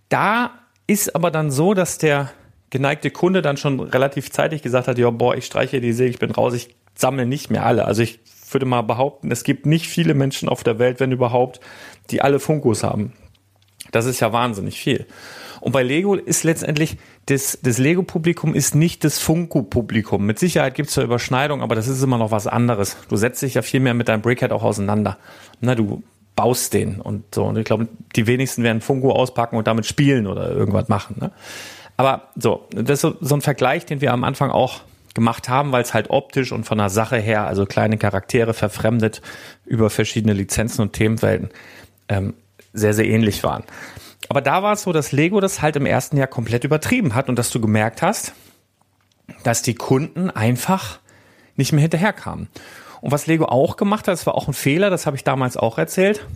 Da 0.08 0.50
ist 0.86 1.14
aber 1.14 1.30
dann 1.30 1.50
so, 1.50 1.74
dass 1.74 1.98
der 1.98 2.30
geneigte 2.70 3.10
Kunde 3.10 3.42
dann 3.42 3.56
schon 3.56 3.80
relativ 3.80 4.30
zeitig 4.30 4.62
gesagt 4.62 4.88
hat, 4.88 4.98
ja, 4.98 5.10
boah, 5.10 5.36
ich 5.36 5.46
streiche 5.46 5.80
die 5.80 5.92
See, 5.92 6.06
ich 6.06 6.18
bin 6.18 6.30
raus, 6.30 6.54
ich 6.54 6.74
sammle 6.94 7.26
nicht 7.26 7.50
mehr 7.50 7.64
alle. 7.64 7.84
Also 7.84 8.02
ich 8.02 8.20
würde 8.50 8.66
mal 8.66 8.82
behaupten, 8.82 9.30
es 9.30 9.44
gibt 9.44 9.66
nicht 9.66 9.86
viele 9.86 10.14
Menschen 10.14 10.48
auf 10.48 10.62
der 10.62 10.78
Welt, 10.78 11.00
wenn 11.00 11.12
überhaupt, 11.12 11.60
die 12.10 12.22
alle 12.22 12.38
Funkos 12.40 12.82
haben. 12.82 13.12
Das 13.92 14.06
ist 14.06 14.20
ja 14.20 14.32
wahnsinnig 14.32 14.78
viel. 14.78 15.06
Und 15.66 15.72
bei 15.72 15.82
Lego 15.82 16.14
ist 16.14 16.44
letztendlich 16.44 16.96
das, 17.26 17.58
das 17.60 17.78
Lego-Publikum 17.78 18.54
ist 18.54 18.76
nicht 18.76 19.02
das 19.02 19.18
Funko-Publikum. 19.18 20.24
Mit 20.24 20.38
Sicherheit 20.38 20.76
gibt 20.76 20.90
es 20.90 20.94
da 20.94 21.02
Überschneidungen, 21.02 21.64
aber 21.64 21.74
das 21.74 21.88
ist 21.88 22.00
immer 22.04 22.18
noch 22.18 22.30
was 22.30 22.46
anderes. 22.46 22.96
Du 23.08 23.16
setzt 23.16 23.42
dich 23.42 23.54
ja 23.54 23.62
viel 23.62 23.80
mehr 23.80 23.92
mit 23.92 24.06
deinem 24.06 24.22
Brickhead 24.22 24.52
auch 24.52 24.62
auseinander. 24.62 25.18
Na, 25.60 25.74
du 25.74 26.04
baust 26.36 26.72
den 26.72 27.00
und 27.00 27.34
so. 27.34 27.46
Und 27.46 27.58
ich 27.58 27.64
glaube, 27.64 27.88
die 28.14 28.28
wenigsten 28.28 28.62
werden 28.62 28.80
Funko 28.80 29.10
auspacken 29.10 29.56
und 29.56 29.66
damit 29.66 29.86
spielen 29.86 30.28
oder 30.28 30.52
irgendwas 30.52 30.88
machen. 30.88 31.16
Ne? 31.18 31.32
Aber 31.96 32.28
so, 32.36 32.68
das 32.70 32.88
ist 32.88 33.00
so, 33.00 33.16
so 33.20 33.34
ein 33.34 33.40
Vergleich, 33.40 33.86
den 33.86 34.00
wir 34.00 34.12
am 34.12 34.22
Anfang 34.22 34.52
auch 34.52 34.82
gemacht 35.14 35.48
haben, 35.48 35.72
weil 35.72 35.82
es 35.82 35.92
halt 35.92 36.10
optisch 36.10 36.52
und 36.52 36.62
von 36.62 36.78
der 36.78 36.90
Sache 36.90 37.16
her, 37.16 37.44
also 37.44 37.66
kleine 37.66 37.98
Charaktere 37.98 38.54
verfremdet 38.54 39.20
über 39.64 39.90
verschiedene 39.90 40.32
Lizenzen 40.32 40.82
und 40.82 40.92
Themenwelten, 40.92 41.48
ähm, 42.08 42.34
sehr, 42.72 42.94
sehr 42.94 43.06
ähnlich 43.06 43.42
waren. 43.42 43.64
Aber 44.28 44.40
da 44.40 44.62
war 44.62 44.72
es 44.72 44.82
so, 44.82 44.92
dass 44.92 45.12
Lego 45.12 45.40
das 45.40 45.62
halt 45.62 45.76
im 45.76 45.86
ersten 45.86 46.16
Jahr 46.16 46.26
komplett 46.26 46.64
übertrieben 46.64 47.14
hat 47.14 47.28
und 47.28 47.38
dass 47.38 47.50
du 47.50 47.60
gemerkt 47.60 48.02
hast, 48.02 48.34
dass 49.44 49.62
die 49.62 49.74
Kunden 49.74 50.30
einfach 50.30 50.98
nicht 51.56 51.72
mehr 51.72 51.82
hinterherkamen. 51.82 52.48
Und 53.00 53.12
was 53.12 53.26
Lego 53.26 53.46
auch 53.46 53.76
gemacht 53.76 54.08
hat, 54.08 54.12
das 54.12 54.26
war 54.26 54.34
auch 54.34 54.48
ein 54.48 54.54
Fehler, 54.54 54.90
das 54.90 55.06
habe 55.06 55.16
ich 55.16 55.24
damals 55.24 55.56
auch 55.56 55.78
erzählt. 55.78 56.26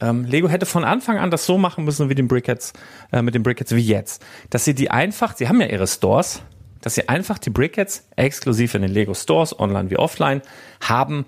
Ähm, 0.00 0.24
Lego 0.24 0.48
hätte 0.48 0.66
von 0.66 0.84
Anfang 0.84 1.18
an 1.18 1.30
das 1.30 1.44
so 1.44 1.58
machen 1.58 1.84
müssen 1.84 2.08
wie 2.08 2.14
den 2.14 2.28
Brickheads, 2.28 2.72
äh, 3.12 3.20
mit 3.22 3.34
den 3.34 3.42
Brickheads 3.42 3.74
wie 3.74 3.80
jetzt. 3.80 4.24
Dass 4.50 4.64
sie 4.64 4.74
die 4.74 4.90
einfach, 4.90 5.36
sie 5.36 5.48
haben 5.48 5.60
ja 5.60 5.66
ihre 5.66 5.86
Stores, 5.86 6.42
dass 6.80 6.94
sie 6.94 7.08
einfach 7.08 7.38
die 7.38 7.50
Brickheads 7.50 8.06
exklusiv 8.16 8.74
in 8.74 8.82
den 8.82 8.92
Lego 8.92 9.14
Stores, 9.14 9.58
online 9.58 9.90
wie 9.90 9.96
offline, 9.96 10.42
haben 10.80 11.26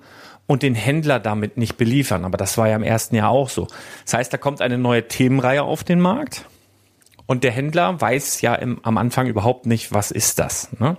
und 0.50 0.64
den 0.64 0.74
Händler 0.74 1.20
damit 1.20 1.58
nicht 1.58 1.76
beliefern. 1.76 2.24
Aber 2.24 2.36
das 2.36 2.58
war 2.58 2.66
ja 2.66 2.74
im 2.74 2.82
ersten 2.82 3.14
Jahr 3.14 3.30
auch 3.30 3.48
so. 3.48 3.68
Das 4.04 4.14
heißt, 4.14 4.32
da 4.32 4.36
kommt 4.36 4.60
eine 4.60 4.78
neue 4.78 5.06
Themenreihe 5.06 5.62
auf 5.62 5.84
den 5.84 6.00
Markt 6.00 6.44
und 7.26 7.44
der 7.44 7.52
Händler 7.52 8.00
weiß 8.00 8.40
ja 8.40 8.56
im, 8.56 8.80
am 8.82 8.98
Anfang 8.98 9.28
überhaupt 9.28 9.66
nicht, 9.66 9.92
was 9.92 10.10
ist 10.10 10.40
das. 10.40 10.68
Ne? 10.80 10.96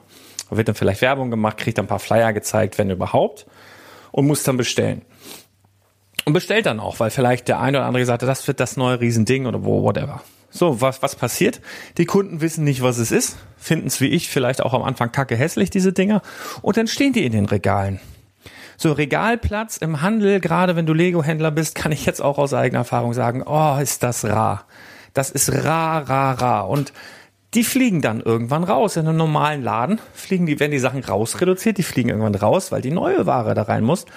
Da 0.50 0.56
wird 0.56 0.70
dann 0.70 0.76
vielleicht 0.76 1.02
Werbung 1.02 1.32
gemacht, 1.32 1.58
kriegt 1.58 1.80
ein 1.80 1.88
paar 1.88 2.00
Flyer 2.00 2.32
gezeigt, 2.32 2.78
wenn 2.78 2.90
überhaupt, 2.92 3.46
und 4.14 4.26
muss 4.26 4.44
dann 4.44 4.56
bestellen. 4.56 5.02
Und 6.24 6.32
bestellt 6.32 6.66
dann 6.66 6.80
auch, 6.80 7.02
weil 7.02 7.10
vielleicht 7.10 7.50
der 7.50 7.60
eine 7.60 7.80
oder 7.80 7.88
andere 7.88 8.10
hat, 8.10 8.22
das 8.22 8.48
wird 8.48 8.62
das 8.62 8.78
neue 8.78 9.02
Riesending 9.02 9.48
oder 9.48 9.66
whatever. 9.66 10.22
So, 10.50 10.80
was, 10.80 11.02
was 11.02 11.18
passiert? 11.18 11.60
Die 11.98 12.06
Kunden 12.06 12.40
wissen 12.40 12.64
nicht, 12.64 12.84
was 12.84 13.00
es 13.00 13.12
ist, 13.12 13.36
finden 13.58 13.88
es 13.88 14.00
wie 14.00 14.08
ich 14.08 14.30
vielleicht 14.30 14.62
auch 14.62 14.74
am 14.74 14.84
Anfang 14.84 15.12
kacke 15.12 15.36
hässlich, 15.36 15.72
diese 15.72 15.92
Dinger, 15.92 16.22
und 16.62 16.78
dann 16.78 16.88
stehen 16.88 17.12
die 17.12 17.26
in 17.26 17.34
den 17.34 17.48
Regalen. 17.48 18.00
So, 18.82 18.94
Regalplatz 18.94 19.78
im 19.78 20.02
Handel, 20.02 20.40
gerade 20.40 20.76
wenn 20.76 20.88
du 20.88 20.94
Lego-Händler 20.94 21.52
bist, 21.52 21.76
kann 21.76 21.92
ich 21.92 22.04
jetzt 22.08 22.20
auch 22.20 22.40
aus 22.40 22.52
eigener 22.52 22.80
Erfahrung 22.80 23.14
sagen, 23.14 23.44
oh, 23.46 23.78
ist 23.80 24.02
das 24.02 24.26
rar. 24.26 24.66
Das 25.14 25.30
ist 25.30 25.54
rar, 25.54 26.10
rar, 26.10 26.42
rar. 26.42 26.68
Und 26.68 26.92
die 27.54 27.64
fliegen 27.64 28.02
dann 28.02 28.22
irgendwann 28.22 28.64
raus. 28.64 28.96
In 28.96 29.08
einem 29.08 29.18
normalen 29.18 29.62
Laden 29.62 30.02
fliegen 30.14 30.48
die, 30.48 30.60
werden 30.60 30.72
die 30.72 30.80
Sachen 30.80 31.04
rausreduziert, 31.04 31.78
die 31.78 31.84
fliegen 31.84 32.10
irgendwann 32.10 32.34
raus, 32.34 32.72
weil 32.72 32.82
die 32.82 32.90
neue 32.90 33.28
Ware 33.28 33.54
da 33.54 33.62
rein 33.62 33.84
muss. 33.84 34.08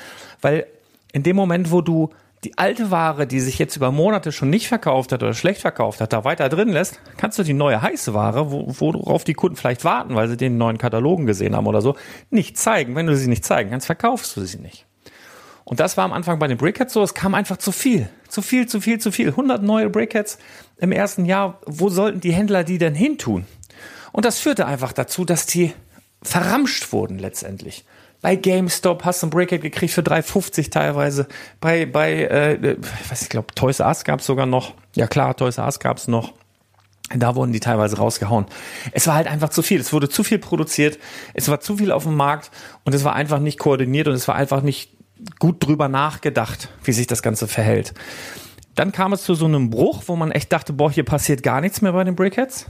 Weil 0.41 0.65
in 1.13 1.23
dem 1.23 1.37
Moment, 1.37 1.71
wo 1.71 1.83
du 1.83 2.09
die 2.45 2.59
alte 2.59 2.91
Ware, 2.91 3.27
die 3.27 3.41
sich 3.41 3.59
jetzt 3.59 3.77
über 3.77 3.91
Monate 3.91 4.31
schon 4.31 4.51
nicht 4.51 4.69
verkauft 4.69 5.13
hat 5.13 5.23
oder 5.23 5.33
schlecht 5.33 5.63
verkauft 5.63 6.01
hat, 6.01 6.13
da 6.13 6.25
weiter 6.25 6.49
drin 6.49 6.69
lässt, 6.69 7.01
kannst 7.17 7.39
du 7.39 7.43
die 7.43 7.55
neue 7.55 7.81
heiße 7.81 8.13
Ware, 8.13 8.51
wo, 8.51 8.67
worauf 8.69 9.25
die 9.25 9.35
Kunden 9.35 9.57
vielleicht 9.57 9.85
warten, 9.85 10.15
weil 10.15 10.29
sie 10.29 10.37
den 10.37 10.59
neuen 10.59 10.79
Katalogen 10.79 11.27
gesehen 11.27 11.57
haben 11.57 11.67
oder 11.67 11.81
so, 11.81 11.97
nicht 12.31 12.59
zeigen. 12.59 12.95
Wenn 12.95 13.07
du 13.07 13.17
sie 13.17 13.29
nicht 13.29 13.45
zeigen 13.45 13.71
kannst, 13.71 13.87
verkaufst 13.87 14.37
du 14.37 14.43
sie 14.43 14.59
nicht. 14.59 14.87
Und 15.65 15.81
das 15.81 15.97
war 15.97 16.05
am 16.05 16.13
Anfang 16.13 16.39
bei 16.39 16.47
den 16.47 16.59
Brickheads 16.59 16.93
so, 16.93 17.03
es 17.03 17.15
kam 17.15 17.35
einfach 17.35 17.57
zu 17.57 17.73
viel. 17.73 18.11
Zu 18.29 18.43
viel, 18.43 18.67
zu 18.67 18.81
viel, 18.81 18.99
zu 18.99 19.11
viel. 19.11 19.29
100 19.29 19.63
neue 19.63 19.89
Brickheads 19.89 20.39
im 20.77 20.93
ersten 20.93 21.25
Jahr. 21.25 21.61
Wo 21.65 21.89
sollten 21.89 22.21
die 22.21 22.35
Händler 22.35 22.65
die 22.65 22.77
denn 22.77 22.95
hintun? 22.95 23.47
Und 24.13 24.27
das 24.27 24.39
führte 24.39 24.67
einfach 24.67 24.93
dazu, 24.93 25.25
dass 25.25 25.47
die 25.47 25.73
verramscht 26.23 26.93
wurden 26.93 27.19
letztendlich. 27.19 27.85
Bei 28.25 28.37
GameStop 28.37 29.05
hast 29.05 29.23
du 29.23 29.27
ein 29.27 29.31
Brickhead 29.31 29.61
gekriegt 29.61 29.93
für 29.93 30.01
3,50 30.01 30.71
teilweise. 30.71 31.29
Bei, 31.61 31.85
bei 31.85 32.23
äh, 32.23 32.73
ich 32.73 33.11
weiß 33.11 33.21
ich 33.21 33.29
glaube, 33.29 33.49
Toys 33.55 33.81
R 33.81 33.89
Us 33.89 34.03
gab's 34.05 34.25
sogar 34.25 34.47
noch. 34.47 34.73
Ja 34.97 35.07
klar, 35.07 35.37
Toys 35.37 35.59
R 35.59 35.67
Us 35.67 35.79
gab's 35.79 36.09
noch. 36.09 36.33
Da 37.15 37.35
wurden 37.35 37.53
die 37.53 37.61
teilweise 37.61 37.99
rausgehauen. 37.99 38.47
Es 38.93 39.07
war 39.07 39.17
halt 39.17 39.27
einfach 39.27 39.51
zu 39.51 39.61
viel. 39.61 39.79
Es 39.79 39.93
wurde 39.93 40.09
zu 40.09 40.25
viel 40.25 40.39
produziert. 40.39 40.99
Es 41.35 41.51
war 41.51 41.61
zu 41.61 41.77
viel 41.77 41.93
auf 41.93 42.05
dem 42.05 42.17
Markt 42.17 42.51
und 42.85 42.95
es 42.95 43.05
war 43.05 43.15
einfach 43.15 43.41
nicht 43.41 43.59
koordiniert 43.59 44.09
und 44.09 44.15
es 44.15 44.27
war 44.27 44.37
einfach 44.37 44.63
nicht 44.63 44.93
gut 45.39 45.63
drüber 45.63 45.89
nachgedacht, 45.89 46.71
wie 46.83 46.93
sich 46.93 47.07
das 47.07 47.23
Ganze 47.23 47.47
verhält. 47.47 47.93
Dann 48.75 48.91
kam 48.91 49.13
es 49.13 49.25
zu 49.25 49.35
so 49.35 49.45
einem 49.45 49.69
Bruch, 49.69 50.05
wo 50.07 50.17
man 50.17 50.31
echt 50.31 50.51
dachte, 50.51 50.73
boah, 50.73 50.91
hier 50.91 51.05
passiert 51.05 51.43
gar 51.43 51.61
nichts 51.61 51.83
mehr 51.83 51.93
bei 51.93 52.05
den 52.05 52.17
Brickheads. 52.17 52.69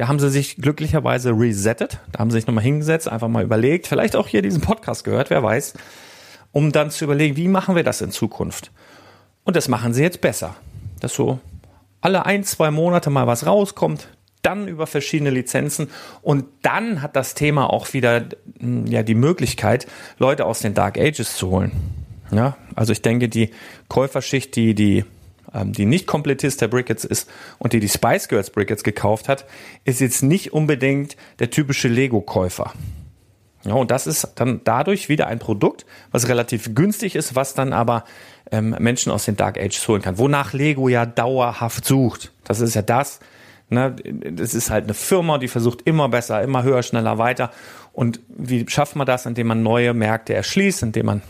Da 0.00 0.08
haben 0.08 0.18
sie 0.18 0.30
sich 0.30 0.56
glücklicherweise 0.56 1.32
resettet. 1.32 1.98
Da 2.10 2.20
haben 2.20 2.30
sie 2.30 2.38
sich 2.38 2.46
nochmal 2.46 2.64
hingesetzt, 2.64 3.06
einfach 3.06 3.28
mal 3.28 3.44
überlegt, 3.44 3.86
vielleicht 3.86 4.16
auch 4.16 4.28
hier 4.28 4.40
diesen 4.40 4.62
Podcast 4.62 5.04
gehört, 5.04 5.28
wer 5.28 5.42
weiß, 5.42 5.74
um 6.52 6.72
dann 6.72 6.90
zu 6.90 7.04
überlegen, 7.04 7.36
wie 7.36 7.48
machen 7.48 7.76
wir 7.76 7.82
das 7.82 8.00
in 8.00 8.10
Zukunft? 8.10 8.72
Und 9.44 9.56
das 9.56 9.68
machen 9.68 9.92
sie 9.92 10.00
jetzt 10.02 10.22
besser. 10.22 10.56
Dass 11.00 11.12
so 11.12 11.38
alle 12.00 12.24
ein, 12.24 12.44
zwei 12.44 12.70
Monate 12.70 13.10
mal 13.10 13.26
was 13.26 13.44
rauskommt, 13.44 14.08
dann 14.40 14.68
über 14.68 14.86
verschiedene 14.86 15.28
Lizenzen 15.28 15.90
und 16.22 16.46
dann 16.62 17.02
hat 17.02 17.14
das 17.14 17.34
Thema 17.34 17.70
auch 17.70 17.92
wieder 17.92 18.24
hm, 18.58 18.86
ja 18.86 19.02
die 19.02 19.14
Möglichkeit, 19.14 19.86
Leute 20.16 20.46
aus 20.46 20.60
den 20.60 20.72
Dark 20.72 20.96
Ages 20.96 21.36
zu 21.36 21.50
holen. 21.50 21.72
Ja, 22.30 22.56
also 22.74 22.92
ich 22.92 23.02
denke, 23.02 23.28
die 23.28 23.50
Käuferschicht, 23.88 24.56
die 24.56 24.74
die 24.74 25.04
ähm, 25.54 25.72
die 25.72 25.86
nicht 25.86 26.06
Komplettist 26.06 26.60
der 26.60 26.68
Brickets 26.68 27.04
ist 27.04 27.28
und 27.58 27.72
die 27.72 27.80
die 27.80 27.88
Spice 27.88 28.28
Girls 28.28 28.50
Brickets 28.50 28.84
gekauft 28.84 29.28
hat, 29.28 29.44
ist 29.84 30.00
jetzt 30.00 30.22
nicht 30.22 30.52
unbedingt 30.52 31.16
der 31.38 31.50
typische 31.50 31.88
Lego-Käufer. 31.88 32.72
Ja, 33.64 33.74
und 33.74 33.90
das 33.90 34.06
ist 34.06 34.32
dann 34.36 34.62
dadurch 34.64 35.08
wieder 35.08 35.26
ein 35.26 35.38
Produkt, 35.38 35.84
was 36.10 36.28
relativ 36.28 36.74
günstig 36.74 37.14
ist, 37.14 37.34
was 37.34 37.54
dann 37.54 37.72
aber 37.74 38.04
ähm, 38.50 38.74
Menschen 38.78 39.12
aus 39.12 39.26
den 39.26 39.36
Dark 39.36 39.58
Ages 39.58 39.86
holen 39.86 40.00
kann. 40.00 40.16
Wonach 40.18 40.54
Lego 40.54 40.88
ja 40.88 41.04
dauerhaft 41.04 41.84
sucht. 41.84 42.32
Das 42.44 42.60
ist 42.60 42.74
ja 42.74 42.82
das. 42.82 43.20
Ne, 43.68 43.94
das 44.32 44.54
ist 44.54 44.70
halt 44.70 44.84
eine 44.84 44.94
Firma, 44.94 45.38
die 45.38 45.46
versucht 45.46 45.82
immer 45.82 46.08
besser, 46.08 46.42
immer 46.42 46.64
höher, 46.64 46.82
schneller, 46.82 47.18
weiter. 47.18 47.50
Und 47.92 48.20
wie 48.28 48.68
schafft 48.68 48.96
man 48.96 49.06
das, 49.06 49.26
indem 49.26 49.46
man 49.48 49.62
neue 49.62 49.94
Märkte 49.94 50.34
erschließt, 50.34 50.82
indem 50.82 51.06
man 51.06 51.22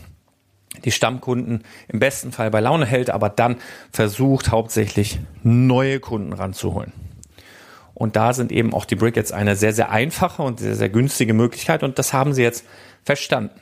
die 0.83 0.91
Stammkunden 0.91 1.63
im 1.87 1.99
besten 1.99 2.31
Fall 2.31 2.49
bei 2.49 2.59
Laune 2.59 2.85
hält, 2.85 3.09
aber 3.09 3.29
dann 3.29 3.57
versucht 3.91 4.51
hauptsächlich 4.51 5.19
neue 5.43 5.99
Kunden 5.99 6.33
ranzuholen. 6.33 6.93
Und 7.93 8.15
da 8.15 8.33
sind 8.33 8.51
eben 8.51 8.73
auch 8.73 8.85
die 8.85 8.95
Brickets 8.95 9.31
eine 9.31 9.55
sehr, 9.55 9.73
sehr 9.73 9.91
einfache 9.91 10.41
und 10.41 10.59
sehr, 10.59 10.75
sehr 10.75 10.89
günstige 10.89 11.33
Möglichkeit 11.33 11.83
und 11.83 11.99
das 11.99 12.13
haben 12.13 12.33
sie 12.33 12.41
jetzt 12.41 12.65
verstanden. 13.03 13.61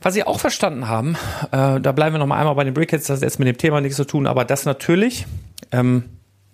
Was 0.00 0.14
sie 0.14 0.24
auch 0.24 0.40
verstanden 0.40 0.88
haben, 0.88 1.16
äh, 1.52 1.80
da 1.80 1.92
bleiben 1.92 2.14
wir 2.14 2.18
noch 2.18 2.26
mal 2.26 2.38
einmal 2.38 2.56
bei 2.56 2.64
den 2.64 2.74
Brickheads, 2.74 3.06
das 3.06 3.18
hat 3.18 3.22
jetzt 3.22 3.38
mit 3.38 3.48
dem 3.48 3.56
Thema 3.56 3.80
nichts 3.80 3.96
zu 3.96 4.04
tun, 4.04 4.26
aber 4.26 4.44
das 4.44 4.64
natürlich, 4.64 5.26
ähm, 5.70 6.04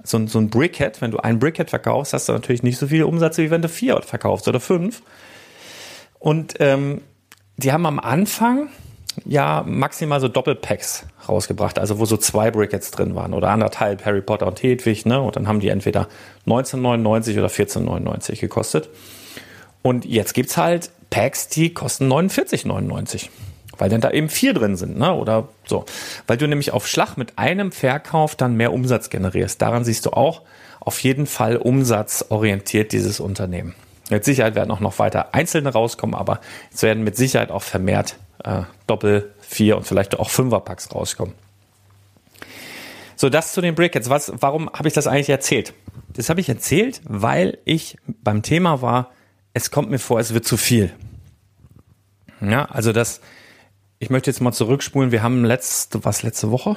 so, 0.03 0.27
so 0.27 0.38
ein 0.38 0.50
Brickhead, 0.50 1.00
wenn 1.00 1.11
du 1.11 1.19
ein 1.19 1.38
Brickhead 1.38 1.71
verkaufst, 1.71 2.12
hast 2.12 2.29
du 2.29 2.33
natürlich 2.33 2.62
nicht 2.62 2.79
so 2.79 2.87
viele 2.87 3.07
Umsätze, 3.07 3.43
wie 3.43 3.50
wenn 3.50 3.62
du 3.62 3.69
vier 3.69 4.00
verkaufst 4.03 4.49
oder 4.49 4.61
fünf. 4.61 5.03
Und 6.19 6.55
ähm, 6.61 7.00
die 7.57 7.73
haben 7.73 7.87
am 7.87 7.99
Anfang 7.99 8.69
ja 9.25 9.65
maximal 9.67 10.21
so 10.21 10.29
Doppelpacks 10.29 11.07
rausgebracht, 11.29 11.79
also 11.79 11.99
wo 11.99 12.05
so 12.05 12.17
zwei 12.17 12.51
Brickets 12.51 12.91
drin 12.91 13.15
waren 13.15 13.35
oder 13.35 13.51
anderthalb 13.51 14.05
Harry 14.05 14.21
Potter 14.21 14.47
und 14.47 14.63
Hedwig, 14.63 15.07
ne? 15.07 15.21
Und 15.21 15.37
dann 15.37 15.49
haben 15.49 15.61
die 15.61 15.69
entweder 15.69 16.09
19,99 16.47 17.39
oder 17.39 17.49
14,99 17.49 18.41
gekostet. 18.41 18.89
Und 19.83 20.05
jetzt 20.05 20.35
gibt's 20.35 20.57
halt 20.57 20.91
Packs, 21.11 21.49
die 21.49 21.73
kosten 21.73 22.11
49,99. 22.11 23.29
Weil 23.79 23.91
dann 23.91 24.01
da 24.01 24.11
eben 24.11 24.29
vier 24.29 24.55
drin 24.55 24.77
sind, 24.77 24.99
ne? 24.99 25.15
Oder 25.15 25.49
so. 25.65 25.85
Weil 26.27 26.37
du 26.37 26.49
nämlich 26.49 26.73
auf 26.73 26.87
Schlag 26.87 27.17
mit 27.17 27.39
einem 27.39 27.73
Verkauf 27.73 28.35
dann 28.35 28.57
mehr 28.57 28.73
Umsatz 28.73 29.09
generierst. 29.09 29.63
Daran 29.63 29.85
siehst 29.85 30.07
du 30.07 30.11
auch 30.11 30.43
auf 30.81 31.03
jeden 31.03 31.27
Fall 31.27 31.57
umsatzorientiert 31.57 32.93
dieses 32.93 33.21
Unternehmen. 33.21 33.75
Mit 34.11 34.25
Sicherheit 34.25 34.55
werden 34.55 34.71
auch 34.71 34.81
noch 34.81 34.99
weiter 34.99 35.35
einzelne 35.35 35.71
rauskommen, 35.71 36.15
aber 36.15 36.41
es 36.73 36.83
werden 36.83 37.05
mit 37.05 37.17
Sicherheit 37.17 37.51
auch 37.51 37.63
vermehrt 37.63 38.17
äh, 38.45 38.63
Doppel, 38.87 39.35
Vier 39.41 39.77
und 39.77 39.87
vielleicht 39.87 40.19
auch 40.19 40.31
Fünferpacks 40.31 40.95
rauskommen. 40.95 41.35
So, 43.17 43.29
das 43.29 43.53
zu 43.53 43.61
den 43.61 43.75
Brickets. 43.75 44.11
Was, 44.11 44.33
warum 44.37 44.71
habe 44.71 44.87
ich 44.87 44.95
das 44.95 45.07
eigentlich 45.07 45.31
erzählt? 45.31 45.75
Das 46.13 46.31
habe 46.31 46.41
ich 46.41 46.49
erzählt, 46.49 47.01
weil 47.05 47.59
ich 47.65 47.97
beim 48.07 48.43
Thema 48.43 48.81
war, 48.81 49.11
es 49.55 49.71
kommt 49.71 49.91
mir 49.91 49.99
vor, 49.99 50.21
es 50.21 50.35
wird 50.35 50.45
zu 50.45 50.57
viel. 50.57 50.93
Ja, 52.41 52.67
also 52.67 52.93
das, 52.93 53.21
ich 53.99 54.11
möchte 54.11 54.31
jetzt 54.31 54.41
mal 54.41 54.53
zurückspulen. 54.53 55.11
Wir 55.11 55.23
haben 55.23 55.45
letzte, 55.45 56.05
was 56.05 56.23
letzte 56.23 56.53
Woche? 56.53 56.77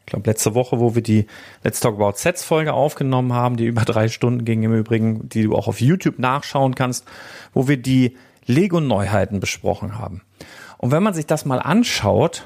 Ich 0.00 0.06
glaube, 0.06 0.28
letzte 0.28 0.54
Woche, 0.54 0.80
wo 0.80 0.94
wir 0.94 1.02
die 1.02 1.26
Let's 1.62 1.80
Talk 1.80 1.94
About 1.94 2.16
Sets 2.16 2.42
Folge 2.42 2.72
aufgenommen 2.72 3.32
haben, 3.32 3.56
die 3.56 3.66
über 3.66 3.82
drei 3.82 4.08
Stunden 4.08 4.44
ging 4.44 4.64
im 4.64 4.74
Übrigen, 4.74 5.28
die 5.28 5.44
du 5.44 5.54
auch 5.54 5.68
auf 5.68 5.80
YouTube 5.80 6.18
nachschauen 6.18 6.74
kannst, 6.74 7.06
wo 7.52 7.68
wir 7.68 7.76
die 7.76 8.16
Lego 8.46 8.80
Neuheiten 8.80 9.40
besprochen 9.40 9.98
haben. 9.98 10.22
Und 10.84 10.90
wenn 10.90 11.02
man 11.02 11.14
sich 11.14 11.24
das 11.24 11.46
mal 11.46 11.60
anschaut 11.60 12.44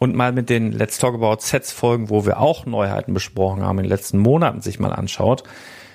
und 0.00 0.16
mal 0.16 0.32
mit 0.32 0.50
den 0.50 0.72
Let's 0.72 0.98
Talk 0.98 1.14
About 1.14 1.36
Sets 1.42 1.70
Folgen, 1.70 2.10
wo 2.10 2.26
wir 2.26 2.40
auch 2.40 2.66
Neuheiten 2.66 3.14
besprochen 3.14 3.62
haben 3.62 3.78
in 3.78 3.84
den 3.84 3.90
letzten 3.90 4.18
Monaten 4.18 4.62
sich 4.62 4.80
mal 4.80 4.92
anschaut, 4.92 5.44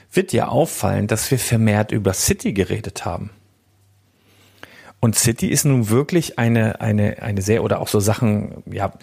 wird 0.10 0.32
dir 0.32 0.50
auffallen, 0.50 1.08
dass 1.08 1.30
wir 1.30 1.38
vermehrt 1.38 1.92
über 1.92 2.14
City 2.14 2.54
geredet 2.54 3.04
haben. 3.04 3.32
Und 5.02 5.16
City 5.16 5.50
ist 5.50 5.66
nun 5.66 5.90
wirklich 5.90 6.40
eine, 6.40 6.80
eine, 6.80 7.22
eine 7.22 7.42
sehr, 7.42 7.66
oder 7.66 7.82
auch 7.82 7.90
so 7.90 8.00
Sachen, 8.00 8.64
ja, 8.66 8.94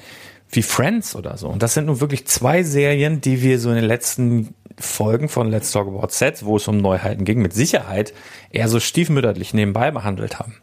wie 0.48 0.62
Friends 0.62 1.14
oder 1.14 1.36
so. 1.36 1.48
Und 1.48 1.62
das 1.62 1.74
sind 1.74 1.84
nun 1.84 2.00
wirklich 2.00 2.26
zwei 2.28 2.62
Serien, 2.62 3.20
die 3.20 3.42
wir 3.42 3.58
so 3.58 3.68
in 3.68 3.76
den 3.76 3.84
letzten 3.84 4.54
Folgen 4.78 5.28
von 5.28 5.50
Let's 5.50 5.70
Talk 5.70 5.86
About 5.86 6.12
Sets, 6.12 6.46
wo 6.46 6.56
es 6.56 6.66
um 6.66 6.78
Neuheiten 6.78 7.26
ging, 7.26 7.42
mit 7.42 7.52
Sicherheit 7.52 8.14
eher 8.48 8.68
so 8.68 8.80
stiefmütterlich 8.80 9.52
nebenbei 9.52 9.90
behandelt 9.90 10.38
haben. 10.38 10.56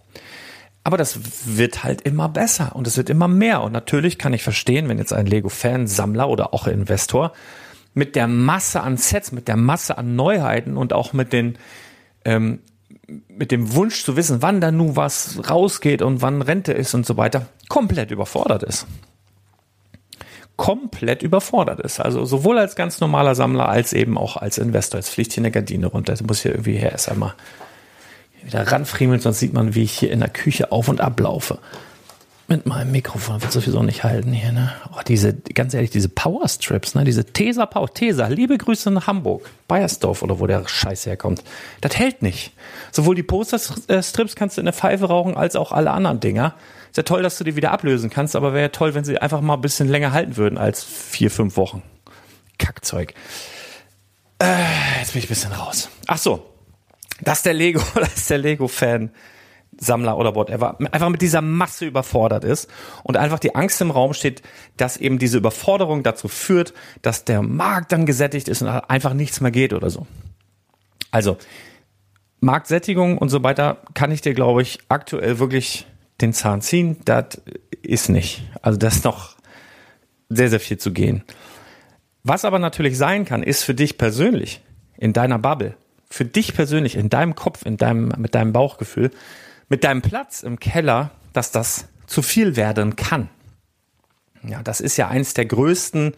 Aber 0.88 0.96
das 0.96 1.20
wird 1.58 1.84
halt 1.84 2.04
immer 2.04 2.30
besser 2.30 2.74
und 2.74 2.88
es 2.88 2.96
wird 2.96 3.10
immer 3.10 3.28
mehr. 3.28 3.62
Und 3.62 3.74
natürlich 3.74 4.18
kann 4.18 4.32
ich 4.32 4.42
verstehen, 4.42 4.88
wenn 4.88 5.00
jetzt 5.00 5.12
ein 5.12 5.26
Lego-Fan, 5.26 5.86
Sammler 5.86 6.30
oder 6.30 6.54
auch 6.54 6.66
Investor 6.66 7.34
mit 7.94 8.16
der 8.16 8.30
Masse 8.30 8.80
an 8.80 8.96
Sets, 8.96 9.34
mit 9.34 9.50
der 9.50 9.58
Masse 9.58 9.98
an 9.98 10.16
Neuheiten 10.16 10.78
und 10.78 10.94
auch 10.94 11.12
mit 11.12 11.34
den 11.34 11.58
ähm, 12.24 12.60
mit 13.28 13.52
dem 13.52 13.76
Wunsch 13.76 14.06
zu 14.06 14.16
wissen, 14.16 14.42
wann 14.42 14.62
da 14.62 14.72
nun 14.72 14.96
was 14.96 15.50
rausgeht 15.50 16.02
und 16.02 16.22
wann 16.22 16.42
Rente 16.42 16.72
ist 16.72 16.94
und 16.94 17.06
so 17.06 17.18
weiter, 17.18 17.48
komplett 17.68 18.12
überfordert 18.12 18.64
ist. 18.64 18.88
Komplett 20.56 21.22
überfordert 21.22 21.82
ist. 21.82 22.00
Also 22.00 22.24
sowohl 22.24 22.60
als 22.60 22.78
ganz 22.78 23.02
normaler 23.02 23.36
Sammler 23.36 23.68
als 23.68 23.92
eben 23.92 24.18
auch 24.18 24.38
als 24.38 24.58
Investor. 24.58 25.02
Jetzt 25.02 25.10
fliegt 25.10 25.34
hier 25.34 25.42
eine 25.42 25.52
Gardine 25.52 25.88
runter. 25.88 26.14
Das 26.14 26.24
muss 26.24 26.44
hier 26.44 26.52
irgendwie 26.52 26.78
her 26.78 26.94
erst 26.94 27.12
einmal 27.12 27.34
wieder 28.48 28.72
ranfriemeln, 28.72 29.20
sonst 29.20 29.40
sieht 29.40 29.54
man, 29.54 29.76
wie 29.76 29.84
ich 29.84 29.98
hier 29.98 30.12
in 30.12 30.20
der 30.20 30.30
Küche 30.30 30.72
auf 30.72 30.88
und 30.88 31.02
ablaufe. 31.02 31.60
Mit 32.50 32.66
meinem 32.66 32.94
Mikrofon 32.94 33.42
wird 33.42 33.52
sowieso 33.52 33.84
nicht 33.84 34.06
halten 34.06 34.32
hier, 34.32 34.54
ne? 34.54 34.72
Oh, 34.94 35.02
diese, 35.06 35.34
ganz 35.34 35.74
ehrlich, 35.74 35.90
diese 35.90 36.08
Powerstrips, 36.08 36.96
ne? 36.96 37.04
Diese 37.04 37.26
Tesa 37.26 37.66
Power, 37.66 37.94
Tesa, 37.94 38.28
liebe 38.28 38.58
Grüße 38.58 38.90
nach 38.90 39.06
Hamburg, 39.06 39.50
Bayersdorf 39.68 40.24
oder 40.24 40.40
wo 40.40 40.48
der 40.48 40.66
Scheiß 40.66 41.08
herkommt. 41.08 41.44
Das 41.82 41.98
hält 41.98 42.22
nicht. 42.22 42.54
Sowohl 42.94 43.16
die 43.16 43.24
Posterstrips 43.24 44.38
kannst 44.38 44.56
du 44.56 44.62
in 44.62 44.66
der 44.66 44.74
Pfeife 44.74 45.08
rauchen, 45.08 45.36
als 45.36 45.58
auch 45.58 45.74
alle 45.74 45.92
anderen 45.92 46.22
Dinger. 46.22 46.56
Ist 46.90 46.96
ja 46.96 47.04
toll, 47.04 47.22
dass 47.22 47.38
du 47.38 47.44
die 47.44 47.58
wieder 47.58 47.74
ablösen 47.74 48.10
kannst, 48.10 48.34
aber 48.38 48.54
wäre 48.54 48.64
ja 48.64 48.70
toll, 48.70 48.96
wenn 48.96 49.04
sie 49.04 49.18
einfach 49.18 49.42
mal 49.42 49.56
ein 49.56 49.62
bisschen 49.62 49.90
länger 49.90 50.14
halten 50.14 50.38
würden 50.38 50.58
als 50.58 50.86
vier, 50.86 51.30
fünf 51.30 51.58
Wochen. 51.58 51.84
Kackzeug. 52.58 53.14
Äh, 54.40 54.54
jetzt 55.00 55.12
bin 55.12 55.20
ich 55.20 55.26
ein 55.26 55.30
bisschen 55.30 55.52
raus. 55.52 55.90
Ach 56.08 56.18
so, 56.18 56.46
dass 57.22 57.44
der 57.44 57.54
Lego, 57.54 57.82
dass 57.96 58.28
der 58.28 58.38
Lego-Fan 58.38 59.12
Sammler 59.80 60.18
oder 60.18 60.36
whatever, 60.36 60.78
einfach 60.92 61.10
mit 61.10 61.22
dieser 61.22 61.42
Masse 61.42 61.86
überfordert 61.86 62.44
ist 62.44 62.70
und 63.04 63.18
einfach 63.18 63.40
die 63.40 63.56
Angst 63.56 63.82
im 63.82 63.92
Raum 63.92 64.14
steht, 64.14 64.42
dass 64.76 64.98
eben 64.98 65.20
diese 65.20 65.38
Überforderung 65.38 66.04
dazu 66.04 66.28
führt, 66.28 66.74
dass 67.02 67.26
der 67.26 67.42
Markt 67.42 67.92
dann 67.92 68.06
gesättigt 68.06 68.48
ist 68.48 68.62
und 68.62 68.70
einfach 68.70 69.14
nichts 69.14 69.42
mehr 69.42 69.52
geht 69.52 69.74
oder 69.74 69.90
so. 69.90 70.08
Also, 71.12 71.38
Marktsättigung 72.40 73.18
und 73.18 73.30
so 73.30 73.44
weiter 73.44 73.82
kann 73.94 74.12
ich 74.12 74.22
dir, 74.22 74.34
glaube 74.34 74.62
ich, 74.62 74.80
aktuell 74.90 75.40
wirklich 75.40 75.88
den 76.22 76.34
Zahn 76.34 76.62
ziehen. 76.62 76.98
Das 77.06 77.42
ist 77.82 78.10
nicht. 78.10 78.44
Also, 78.62 78.78
das 78.78 78.98
ist 78.98 79.06
noch 79.06 79.36
sehr, 80.30 80.50
sehr 80.50 80.60
viel 80.60 80.78
zu 80.78 80.92
gehen. 80.92 81.24
Was 82.24 82.46
aber 82.46 82.60
natürlich 82.60 82.98
sein 82.98 83.26
kann, 83.26 83.44
ist 83.44 83.64
für 83.64 83.74
dich 83.74 83.98
persönlich 83.98 84.62
in 84.98 85.14
deiner 85.14 85.40
Bubble 85.40 85.76
für 86.10 86.26
dich 86.26 86.54
persönlich, 86.54 86.96
in 86.96 87.10
deinem 87.10 87.36
Kopf, 87.36 87.66
in 87.66 87.78
deinem, 87.78 88.14
mit 88.18 88.36
deinem 88.36 88.54
Bauchgefühl, 88.54 89.12
mit 89.70 89.84
deinem 89.84 90.02
Platz 90.02 90.44
im 90.44 90.60
Keller, 90.60 91.12
dass 91.34 91.52
das 91.52 91.88
zu 92.08 92.22
viel 92.22 92.56
werden 92.56 92.96
kann. 92.96 93.30
Ja, 94.44 94.64
das 94.64 94.80
ist 94.80 94.98
ja 94.98 95.10
eins 95.10 95.34
der 95.34 95.46
größten 95.46 96.14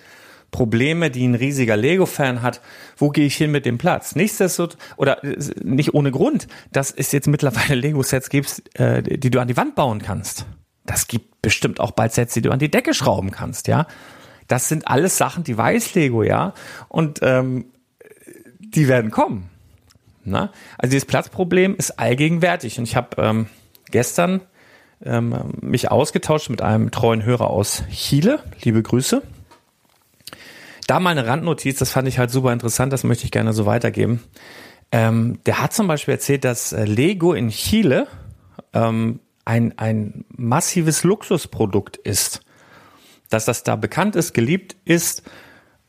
Probleme, 0.52 1.12
die 1.12 1.28
ein 1.28 1.36
riesiger 1.36 1.78
Lego-Fan 1.78 2.42
hat. 2.42 2.62
Wo 2.98 3.10
gehe 3.10 3.26
ich 3.26 3.36
hin 3.36 3.52
mit 3.52 3.66
dem 3.66 3.78
Platz? 3.78 4.16
Nichtsdestotrotz, 4.16 4.78
oder 4.98 5.24
äh, 5.24 5.38
nicht 5.64 5.94
ohne 5.94 6.12
Grund, 6.12 6.48
dass 6.72 6.92
es 6.92 7.12
jetzt 7.12 7.28
mittlerweile 7.28 7.76
Lego-Sets 7.76 8.30
gibt, 8.30 8.64
äh, 8.80 9.02
die 9.04 9.30
du 9.30 9.40
an 9.40 9.48
die 9.48 9.58
Wand 9.58 9.76
bauen 9.76 10.02
kannst. 10.02 10.46
Das 10.86 11.08
gibt 11.08 11.42
bestimmt 11.42 11.80
auch 11.80 11.92
bald 11.92 12.14
Sets, 12.14 12.34
die 12.34 12.42
du 12.42 12.52
an 12.52 12.60
die 12.60 12.72
Decke 12.72 12.94
schrauben 12.94 13.32
kannst, 13.32 13.68
ja. 13.68 13.88
Das 14.48 14.68
sind 14.68 14.88
alles 14.88 15.18
Sachen, 15.18 15.44
die 15.44 15.56
weiß 15.56 15.94
Lego, 15.94 16.24
ja. 16.24 16.54
Und 16.88 17.20
ähm, 17.22 17.66
die 18.60 18.88
werden 18.88 19.12
kommen. 19.12 19.49
Na? 20.30 20.52
Also 20.78 20.92
dieses 20.92 21.06
Platzproblem 21.06 21.76
ist 21.76 22.00
allgegenwärtig. 22.00 22.78
Und 22.78 22.86
ich 22.86 22.96
habe 22.96 23.22
ähm, 23.22 23.48
gestern 23.92 24.42
ähm, 25.04 25.36
mich 25.62 25.92
ausgetauscht 25.92 26.50
mit 26.50 26.62
einem 26.62 26.92
treuen 26.92 27.24
Hörer 27.24 27.50
aus 27.50 27.84
Chile. 27.92 28.40
Liebe 28.62 28.82
Grüße. 28.82 29.22
Da 30.88 31.00
mal 31.00 31.12
eine 31.12 31.28
Randnotiz, 31.28 31.78
das 31.78 31.92
fand 31.92 32.08
ich 32.08 32.18
halt 32.18 32.32
super 32.32 32.52
interessant, 32.52 32.92
das 32.92 33.04
möchte 33.04 33.26
ich 33.26 33.32
gerne 33.32 33.54
so 33.54 33.68
weitergeben. 33.68 34.24
Ähm, 34.92 35.40
der 35.46 35.62
hat 35.62 35.72
zum 35.72 35.88
Beispiel 35.88 36.16
erzählt, 36.16 36.44
dass 36.44 36.74
äh, 36.74 36.86
Lego 36.86 37.34
in 37.34 37.50
Chile 37.50 38.08
ähm, 38.74 39.20
ein, 39.46 39.78
ein 39.78 40.26
massives 40.30 41.04
Luxusprodukt 41.04 41.98
ist. 41.98 42.42
Dass 43.30 43.46
das 43.46 43.62
da 43.62 43.76
bekannt 43.76 44.16
ist, 44.16 44.34
geliebt 44.34 44.76
ist, 44.86 45.22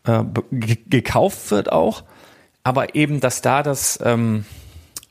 äh, 0.04 0.22
gekauft 0.50 1.50
wird 1.50 1.72
auch, 1.72 2.04
aber 2.62 2.94
eben, 2.94 3.20
dass 3.20 3.42
da 3.42 3.62
das 3.62 3.98
ähm, 4.02 4.44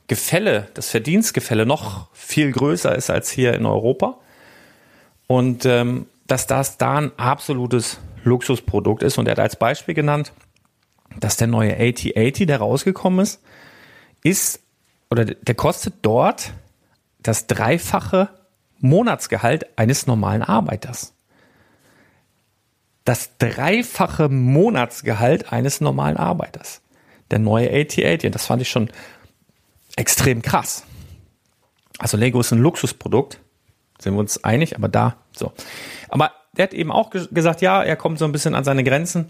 Gefälle, 0.07 0.67
das 0.73 0.89
Verdienstgefälle 0.89 1.65
noch 1.65 2.07
viel 2.13 2.51
größer 2.51 2.95
ist 2.95 3.09
als 3.09 3.29
hier 3.29 3.53
in 3.53 3.65
Europa 3.65 4.17
und 5.27 5.65
ähm, 5.65 6.07
dass 6.27 6.47
das 6.47 6.77
da 6.77 6.97
ein 6.97 7.11
absolutes 7.17 7.99
Luxusprodukt 8.23 9.03
ist. 9.03 9.17
Und 9.17 9.27
er 9.27 9.31
hat 9.31 9.39
als 9.39 9.55
Beispiel 9.55 9.95
genannt, 9.95 10.31
dass 11.19 11.37
der 11.37 11.47
neue 11.47 11.75
AT80, 11.75 12.45
der 12.45 12.59
rausgekommen 12.59 13.19
ist, 13.21 13.41
ist 14.23 14.61
oder 15.09 15.25
der 15.25 15.55
kostet 15.55 15.95
dort 16.01 16.53
das 17.19 17.47
dreifache 17.47 18.29
Monatsgehalt 18.79 19.77
eines 19.77 20.07
normalen 20.07 20.43
Arbeiters. 20.43 21.13
Das 23.05 23.37
dreifache 23.37 24.29
Monatsgehalt 24.29 25.51
eines 25.51 25.81
normalen 25.81 26.17
Arbeiters. 26.17 26.81
Der 27.31 27.39
neue 27.39 27.69
AT80. 27.69 28.29
Das 28.29 28.45
fand 28.45 28.61
ich 28.61 28.69
schon 28.69 28.89
extrem 29.95 30.41
krass. 30.41 30.83
Also 31.97 32.17
Lego 32.17 32.39
ist 32.39 32.51
ein 32.51 32.59
Luxusprodukt. 32.59 33.39
Sind 33.99 34.13
wir 34.13 34.19
uns 34.19 34.43
einig, 34.43 34.75
aber 34.75 34.87
da 34.87 35.17
so. 35.33 35.51
Aber 36.07 36.31
der 36.55 36.63
hat 36.63 36.73
eben 36.73 36.91
auch 36.91 37.09
gesagt, 37.09 37.61
ja, 37.61 37.83
er 37.83 37.95
kommt 37.95 38.19
so 38.19 38.25
ein 38.25 38.31
bisschen 38.31 38.55
an 38.55 38.63
seine 38.63 38.83
Grenzen. 38.83 39.29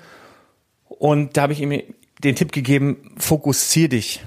Und 0.87 1.37
da 1.37 1.43
habe 1.43 1.53
ich 1.53 1.61
ihm 1.61 1.81
den 2.23 2.35
Tipp 2.35 2.51
gegeben, 2.51 3.15
fokussier 3.17 3.89
dich 3.89 4.21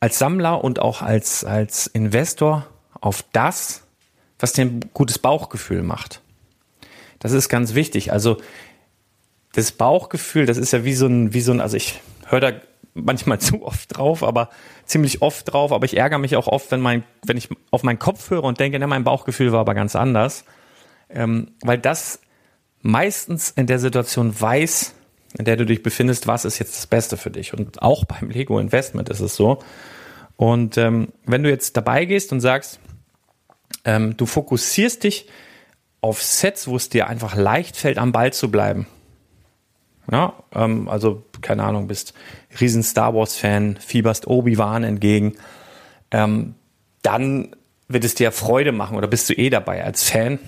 als 0.00 0.18
Sammler 0.18 0.62
und 0.62 0.80
auch 0.80 1.02
als, 1.02 1.44
als 1.44 1.86
Investor 1.86 2.66
auf 3.00 3.24
das, 3.32 3.84
was 4.38 4.52
dir 4.52 4.66
ein 4.66 4.80
gutes 4.92 5.18
Bauchgefühl 5.18 5.82
macht. 5.82 6.20
Das 7.18 7.32
ist 7.32 7.48
ganz 7.48 7.74
wichtig. 7.74 8.12
Also 8.12 8.38
das 9.52 9.72
Bauchgefühl, 9.72 10.46
das 10.46 10.56
ist 10.56 10.72
ja 10.72 10.84
wie 10.84 10.94
so 10.94 11.06
ein, 11.06 11.32
wie 11.34 11.40
so 11.40 11.52
ein, 11.52 11.60
also 11.60 11.76
ich 11.76 12.00
höre 12.30 12.40
da 12.40 12.52
manchmal 12.94 13.38
zu 13.40 13.64
oft 13.64 13.96
drauf, 13.96 14.22
aber 14.22 14.50
ziemlich 14.84 15.22
oft 15.22 15.52
drauf, 15.52 15.72
aber 15.72 15.84
ich 15.84 15.96
ärgere 15.96 16.18
mich 16.18 16.36
auch 16.36 16.46
oft, 16.46 16.70
wenn 16.70 16.80
mein, 16.80 17.04
wenn 17.24 17.36
ich 17.36 17.48
auf 17.70 17.82
meinen 17.82 17.98
Kopf 17.98 18.30
höre 18.30 18.44
und 18.44 18.60
denke, 18.60 18.78
ne, 18.78 18.86
mein 18.86 19.04
Bauchgefühl 19.04 19.52
war 19.52 19.60
aber 19.60 19.74
ganz 19.74 19.96
anders. 19.96 20.44
Ähm, 21.10 21.52
weil 21.62 21.78
das 21.78 22.20
meistens 22.82 23.50
in 23.50 23.66
der 23.66 23.78
Situation 23.78 24.38
weiß, 24.38 24.94
in 25.38 25.44
der 25.44 25.56
du 25.56 25.66
dich 25.66 25.82
befindest, 25.82 26.26
was 26.26 26.44
ist 26.44 26.58
jetzt 26.58 26.76
das 26.76 26.86
Beste 26.86 27.16
für 27.16 27.30
dich. 27.30 27.52
Und 27.52 27.82
auch 27.82 28.04
beim 28.04 28.30
Lego 28.30 28.58
Investment 28.58 29.08
ist 29.08 29.20
es 29.20 29.36
so. 29.36 29.58
Und 30.36 30.78
ähm, 30.78 31.08
wenn 31.24 31.42
du 31.42 31.50
jetzt 31.50 31.76
dabei 31.76 32.04
gehst 32.04 32.32
und 32.32 32.40
sagst, 32.40 32.80
ähm, 33.84 34.16
du 34.16 34.26
fokussierst 34.26 35.04
dich 35.04 35.28
auf 36.00 36.22
Sets, 36.22 36.68
wo 36.68 36.76
es 36.76 36.88
dir 36.88 37.08
einfach 37.08 37.34
leicht 37.34 37.76
fällt, 37.76 37.98
am 37.98 38.12
Ball 38.12 38.32
zu 38.32 38.50
bleiben. 38.50 38.86
Ja, 40.10 40.34
ähm, 40.54 40.88
also 40.88 41.24
keine 41.42 41.64
Ahnung, 41.64 41.88
bist 41.88 42.14
riesen 42.60 42.82
Star 42.82 43.14
Wars 43.14 43.36
Fan, 43.36 43.76
fieberst 43.80 44.26
Obi-Wan 44.26 44.84
entgegen, 44.84 45.36
ähm, 46.10 46.54
dann 47.02 47.54
wird 47.88 48.04
es 48.04 48.14
dir 48.14 48.32
Freude 48.32 48.72
machen 48.72 48.96
oder 48.96 49.08
bist 49.08 49.28
du 49.30 49.34
eh 49.34 49.50
dabei 49.50 49.84
als 49.84 50.08
Fan 50.08 50.38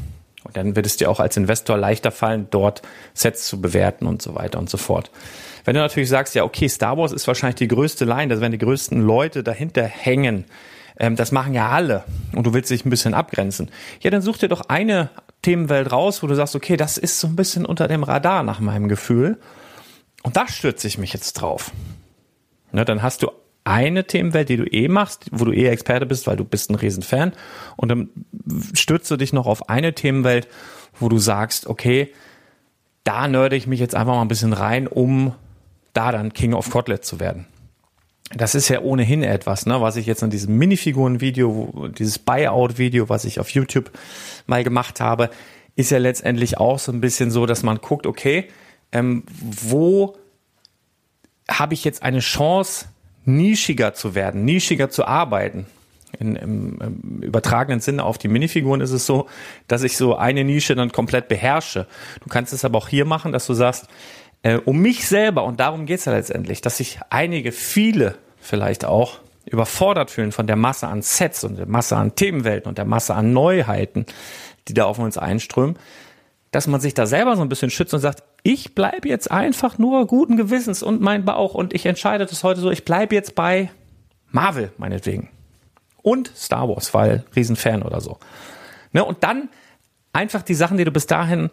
und 0.44 0.56
dann 0.56 0.76
wird 0.76 0.86
es 0.86 0.96
dir 0.96 1.10
auch 1.10 1.20
als 1.20 1.36
Investor 1.36 1.76
leichter 1.76 2.10
fallen, 2.10 2.48
dort 2.50 2.82
Sets 3.14 3.46
zu 3.46 3.60
bewerten 3.60 4.06
und 4.06 4.22
so 4.22 4.34
weiter 4.34 4.58
und 4.58 4.70
so 4.70 4.76
fort. 4.76 5.10
Wenn 5.64 5.74
du 5.74 5.80
natürlich 5.80 6.08
sagst, 6.08 6.34
ja, 6.34 6.44
okay, 6.44 6.68
Star 6.68 6.96
Wars 6.96 7.12
ist 7.12 7.26
wahrscheinlich 7.26 7.56
die 7.56 7.68
größte 7.68 8.04
Line, 8.04 8.28
das 8.28 8.40
werden 8.40 8.52
die 8.52 8.58
größten 8.58 9.00
Leute 9.00 9.42
dahinter 9.42 9.84
hängen, 9.84 10.44
ähm, 10.98 11.16
das 11.16 11.32
machen 11.32 11.54
ja 11.54 11.68
alle 11.70 12.04
und 12.34 12.46
du 12.46 12.54
willst 12.54 12.70
dich 12.70 12.84
ein 12.84 12.90
bisschen 12.90 13.14
abgrenzen. 13.14 13.70
Ja, 14.00 14.10
dann 14.10 14.22
such 14.22 14.38
dir 14.38 14.48
doch 14.48 14.62
eine 14.68 15.10
Themenwelt 15.42 15.90
raus, 15.90 16.22
wo 16.22 16.26
du 16.26 16.34
sagst, 16.34 16.54
okay, 16.54 16.76
das 16.76 16.98
ist 16.98 17.20
so 17.20 17.26
ein 17.26 17.36
bisschen 17.36 17.64
unter 17.64 17.88
dem 17.88 18.02
Radar 18.02 18.42
nach 18.42 18.60
meinem 18.60 18.88
Gefühl. 18.88 19.38
Und 20.22 20.36
da 20.36 20.48
stürze 20.48 20.86
ich 20.86 20.98
mich 20.98 21.12
jetzt 21.12 21.34
drauf. 21.34 21.72
Ne, 22.72 22.84
dann 22.84 23.02
hast 23.02 23.22
du 23.22 23.30
eine 23.64 24.06
Themenwelt, 24.06 24.48
die 24.48 24.56
du 24.56 24.64
eh 24.64 24.88
machst, 24.88 25.26
wo 25.32 25.44
du 25.44 25.52
eh 25.52 25.68
Experte 25.68 26.06
bist, 26.06 26.26
weil 26.26 26.36
du 26.36 26.44
bist 26.44 26.70
ein 26.70 26.76
Riesenfan. 26.76 27.32
Und 27.76 27.88
dann 27.88 28.08
stürzt 28.74 29.10
du 29.10 29.16
dich 29.16 29.32
noch 29.32 29.46
auf 29.46 29.68
eine 29.68 29.94
Themenwelt, 29.94 30.48
wo 30.98 31.08
du 31.08 31.18
sagst, 31.18 31.66
okay, 31.66 32.12
da 33.04 33.28
nörde 33.28 33.56
ich 33.56 33.66
mich 33.66 33.80
jetzt 33.80 33.94
einfach 33.94 34.14
mal 34.14 34.22
ein 34.22 34.28
bisschen 34.28 34.52
rein, 34.52 34.86
um 34.86 35.34
da 35.92 36.12
dann 36.12 36.32
King 36.32 36.54
of 36.54 36.70
Kotlet 36.70 37.04
zu 37.04 37.20
werden. 37.20 37.46
Das 38.32 38.54
ist 38.54 38.68
ja 38.68 38.80
ohnehin 38.80 39.24
etwas, 39.24 39.66
ne, 39.66 39.80
was 39.80 39.96
ich 39.96 40.06
jetzt 40.06 40.22
in 40.22 40.30
diesem 40.30 40.56
Minifiguren-Video, 40.56 41.88
dieses 41.98 42.18
Buyout-Video, 42.20 43.08
was 43.08 43.24
ich 43.24 43.40
auf 43.40 43.50
YouTube 43.50 43.90
mal 44.46 44.62
gemacht 44.62 45.00
habe, 45.00 45.30
ist 45.74 45.90
ja 45.90 45.98
letztendlich 45.98 46.58
auch 46.58 46.78
so 46.78 46.92
ein 46.92 47.00
bisschen 47.00 47.30
so, 47.30 47.46
dass 47.46 47.62
man 47.64 47.78
guckt, 47.78 48.06
okay, 48.06 48.48
ähm, 48.92 49.24
wo 49.28 50.16
habe 51.48 51.74
ich 51.74 51.84
jetzt 51.84 52.02
eine 52.02 52.20
Chance, 52.20 52.86
nischiger 53.24 53.92
zu 53.94 54.14
werden, 54.14 54.44
nischiger 54.44 54.90
zu 54.90 55.04
arbeiten. 55.04 55.66
In, 56.18 56.36
im, 56.36 56.78
im 56.80 57.22
übertragenen 57.22 57.80
Sinne 57.80 58.04
auf 58.04 58.18
die 58.18 58.28
Minifiguren 58.28 58.80
ist 58.80 58.90
es 58.90 59.06
so, 59.06 59.28
dass 59.68 59.84
ich 59.84 59.96
so 59.96 60.16
eine 60.16 60.44
Nische 60.44 60.74
dann 60.74 60.90
komplett 60.90 61.28
beherrsche. 61.28 61.86
Du 62.20 62.28
kannst 62.28 62.52
es 62.52 62.64
aber 62.64 62.78
auch 62.78 62.88
hier 62.88 63.04
machen, 63.04 63.32
dass 63.32 63.46
du 63.46 63.54
sagst, 63.54 63.86
äh, 64.42 64.56
um 64.56 64.78
mich 64.78 65.06
selber, 65.06 65.44
und 65.44 65.60
darum 65.60 65.86
geht's 65.86 66.06
ja 66.06 66.12
letztendlich, 66.12 66.60
dass 66.62 66.78
sich 66.78 66.98
einige, 67.10 67.52
viele 67.52 68.16
vielleicht 68.40 68.84
auch 68.84 69.20
überfordert 69.46 70.10
fühlen 70.10 70.32
von 70.32 70.46
der 70.46 70.56
Masse 70.56 70.88
an 70.88 71.02
Sets 71.02 71.44
und 71.44 71.58
der 71.58 71.66
Masse 71.66 71.96
an 71.96 72.14
Themenwelten 72.14 72.68
und 72.68 72.78
der 72.78 72.84
Masse 72.84 73.14
an 73.14 73.32
Neuheiten, 73.32 74.06
die 74.68 74.74
da 74.74 74.84
auf 74.84 74.98
uns 74.98 75.16
einströmen, 75.16 75.78
dass 76.50 76.66
man 76.66 76.80
sich 76.80 76.94
da 76.94 77.06
selber 77.06 77.36
so 77.36 77.42
ein 77.42 77.48
bisschen 77.48 77.70
schützt 77.70 77.94
und 77.94 78.00
sagt, 78.00 78.24
ich 78.42 78.74
bleibe 78.74 79.08
jetzt 79.08 79.30
einfach 79.30 79.78
nur 79.78 80.06
guten 80.06 80.36
Gewissens 80.36 80.82
und 80.82 81.00
mein 81.00 81.24
Bauch 81.24 81.54
und 81.54 81.74
ich 81.74 81.86
entscheide 81.86 82.26
das 82.26 82.42
heute 82.42 82.60
so, 82.60 82.70
ich 82.70 82.84
bleibe 82.84 83.14
jetzt 83.14 83.34
bei 83.34 83.70
Marvel 84.30 84.72
meinetwegen 84.76 85.30
und 86.02 86.32
Star 86.34 86.68
Wars, 86.68 86.92
weil 86.94 87.24
Riesenfan 87.36 87.82
oder 87.82 88.00
so. 88.00 88.18
Ne, 88.92 89.04
und 89.04 89.22
dann 89.22 89.48
einfach 90.12 90.42
die 90.42 90.54
Sachen, 90.54 90.76
die 90.76 90.84
du 90.84 90.90
bis 90.90 91.06
dahin, 91.06 91.50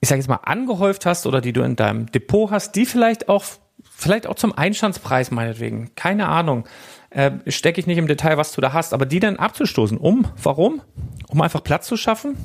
ich 0.00 0.08
sage 0.08 0.20
jetzt 0.20 0.28
mal, 0.28 0.36
angehäuft 0.36 1.06
hast 1.06 1.26
oder 1.26 1.40
die 1.40 1.52
du 1.52 1.62
in 1.62 1.74
deinem 1.74 2.06
Depot 2.06 2.50
hast, 2.50 2.76
die 2.76 2.86
vielleicht 2.86 3.28
auch, 3.28 3.44
vielleicht 3.90 4.28
auch 4.28 4.36
zum 4.36 4.56
Einstandspreis 4.56 5.32
meinetwegen, 5.32 5.94
keine 5.96 6.28
Ahnung, 6.28 6.68
äh, 7.10 7.32
stecke 7.48 7.80
ich 7.80 7.88
nicht 7.88 7.98
im 7.98 8.06
Detail, 8.06 8.36
was 8.36 8.52
du 8.52 8.60
da 8.60 8.72
hast, 8.72 8.94
aber 8.94 9.06
die 9.06 9.18
dann 9.18 9.36
abzustoßen. 9.36 9.98
Um, 9.98 10.28
warum? 10.40 10.82
Um 11.28 11.40
einfach 11.40 11.64
Platz 11.64 11.86
zu 11.88 11.96
schaffen, 11.96 12.36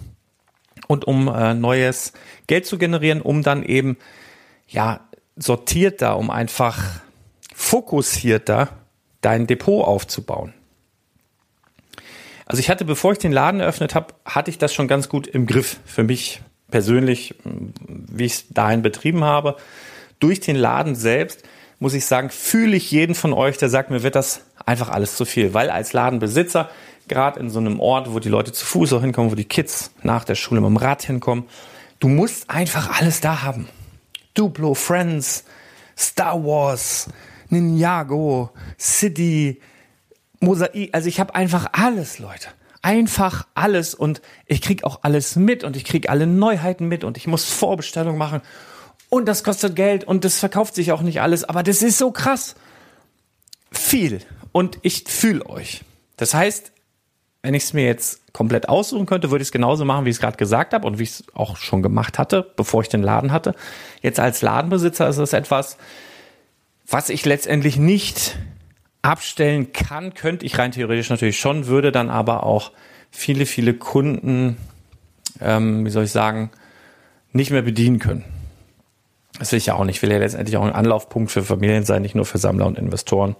und 0.91 1.06
um 1.06 1.30
äh, 1.30 1.54
neues 1.54 2.12
Geld 2.47 2.65
zu 2.65 2.77
generieren, 2.77 3.21
um 3.21 3.43
dann 3.43 3.63
eben 3.63 3.97
ja 4.67 4.99
sortierter, 5.38 6.17
um 6.17 6.30
einfach 6.30 6.99
fokussierter 7.56 8.67
dein 9.21 9.47
Depot 9.47 9.86
aufzubauen. 9.86 10.54
Also 12.45 12.60
ich 12.60 12.69
hatte, 12.69 12.84
bevor 12.84 13.13
ich 13.13 13.19
den 13.19 13.32
Laden 13.32 13.62
eröffnet 13.62 13.95
habe, 13.95 14.13
hatte 14.25 14.51
ich 14.51 14.58
das 14.58 14.73
schon 14.73 14.89
ganz 14.89 15.08
gut 15.08 15.27
im 15.27 15.45
Griff 15.45 15.80
für 15.86 16.04
mich 16.04 16.41
persönlich, 16.69 17.36
wie 17.45 18.25
ich 18.25 18.34
es 18.34 18.45
dahin 18.49 18.82
betrieben 18.82 19.23
habe. 19.23 19.56
Durch 20.19 20.41
den 20.41 20.58
Laden 20.58 20.95
selbst 20.95 21.43
muss 21.80 21.93
ich 21.93 22.06
sagen, 22.06 22.30
fühle 22.30 22.75
ich 22.75 22.91
jeden 22.91 23.15
von 23.15 23.32
euch, 23.32 23.58
der 23.58 23.69
sagt, 23.69 23.91
mir 23.91 24.04
wird 24.04 24.15
das 24.15 24.41
einfach 24.65 24.89
alles 24.89 25.15
zu 25.15 25.23
viel, 25.23 25.54
weil 25.54 25.69
als 25.69 25.93
Ladenbesitzer 25.93 26.69
gerade 27.08 27.40
in 27.40 27.50
so 27.50 27.60
einem 27.60 27.80
Ort, 27.80 28.14
wo 28.14 28.20
die 28.20 28.30
Leute 28.30 28.52
zu 28.52 28.66
Fuß 28.66 28.94
auch 28.94 29.02
hinkommen, 29.02 29.32
wo 29.32 29.36
die 29.36 29.46
Kids 29.46 29.92
nach 30.04 30.24
der 30.24 30.36
Schule 30.36 30.62
mit 30.62 30.70
dem 30.70 30.78
Rad 30.78 31.04
hinkommen. 31.04 31.46
Du 32.00 32.08
musst 32.08 32.50
einfach 32.50 33.00
alles 33.00 33.22
da 33.22 33.44
haben. 33.44 33.68
Duplo, 34.34 34.74
Friends, 34.74 35.44
Star 35.98 36.44
Wars, 36.44 37.10
Ninjago, 37.50 38.52
City, 38.80 39.62
Mosaik. 40.40 40.90
Also 40.94 41.08
ich 41.08 41.20
habe 41.20 41.36
einfach 41.36 41.68
alles, 41.74 42.20
Leute. 42.20 42.48
Einfach 42.82 43.46
alles 43.54 43.94
und 43.94 44.22
ich 44.48 44.62
krieg 44.62 44.84
auch 44.84 45.00
alles 45.04 45.36
mit 45.36 45.64
und 45.64 45.76
ich 45.76 45.86
krieg 45.86 46.10
alle 46.10 46.26
Neuheiten 46.26 46.88
mit 46.88 47.04
und 47.04 47.18
ich 47.18 47.28
muss 47.28 47.46
Vorbestellungen 47.46 48.18
machen 48.18 48.42
Und 49.10 49.28
das 49.28 49.44
kostet 49.44 49.76
Geld 49.76 50.04
und 50.04 50.26
das 50.26 50.40
verkauft 50.40 50.74
sich 50.74 50.92
auch 50.92 51.02
nicht 51.02 51.22
alles, 51.22 51.44
aber 51.44 51.62
das 51.62 51.84
ist 51.84 52.00
so 52.00 52.12
krass. 52.12 52.56
Viel. 53.72 54.22
Und 54.52 54.80
ich 54.82 55.04
fühle 55.08 55.46
euch. 55.46 55.82
Das 56.18 56.34
heißt, 56.34 56.72
wenn 57.43 57.54
ich 57.54 57.63
es 57.63 57.73
mir 57.73 57.86
jetzt 57.86 58.34
komplett 58.34 58.69
aussuchen 58.69 59.06
könnte, 59.06 59.32
würde 59.32 59.41
ich 59.41 59.47
es 59.47 59.51
genauso 59.51 59.84
machen, 59.84 60.06
wie 60.06 60.10
ich 60.10 60.17
es 60.17 60.21
gerade 60.21 60.38
gesagt 60.38 60.73
habe 60.73 60.86
und 60.86 60.99
wie 60.99 61.04
ich 61.04 61.10
es 61.10 61.23
auch 61.34 61.58
schon 61.58 61.82
gemacht 61.82 62.19
hatte, 62.19 62.51
bevor 62.56 62.82
ich 62.82 62.89
den 62.89 63.01
Laden 63.01 63.32
hatte. 63.32 63.56
Jetzt 64.01 64.19
als 64.19 64.41
Ladenbesitzer 64.41 65.10
ist 65.10 65.17
es 65.17 65.34
etwas, 65.34 65.77
was 66.88 67.10
ich 67.10 67.25
letztendlich 67.25 67.77
nicht 67.77 68.38
abstellen 69.01 69.73
kann, 69.73 70.13
könnte 70.13 70.45
ich 70.45 70.58
rein 70.60 70.71
theoretisch 70.71 71.10
natürlich 71.10 71.39
schon, 71.39 71.65
würde 71.65 71.91
dann 71.91 72.10
aber 72.10 72.43
auch 72.43 72.71
viele, 73.10 73.45
viele 73.45 73.73
Kunden, 73.73 74.58
ähm, 75.39 75.86
wie 75.86 75.89
soll 75.89 76.04
ich 76.04 76.12
sagen, 76.12 76.51
nicht 77.34 77.49
mehr 77.49 77.63
bedienen 77.63 77.97
können. 77.97 78.23
Das 79.41 79.51
will 79.51 79.58
ich 79.58 79.65
ja 79.65 79.73
auch 79.73 79.86
nicht. 79.86 79.95
Ich 79.95 80.01
will 80.04 80.12
ja 80.12 80.19
letztendlich 80.19 80.56
auch 80.56 80.63
ein 80.63 80.71
Anlaufpunkt 80.71 81.32
für 81.32 81.41
Familien 81.41 81.84
sein, 81.84 82.04
nicht 82.04 82.13
nur 82.13 82.25
für 82.25 82.38
Sammler 82.38 82.67
und 82.67 82.77
Investoren. 82.77 83.36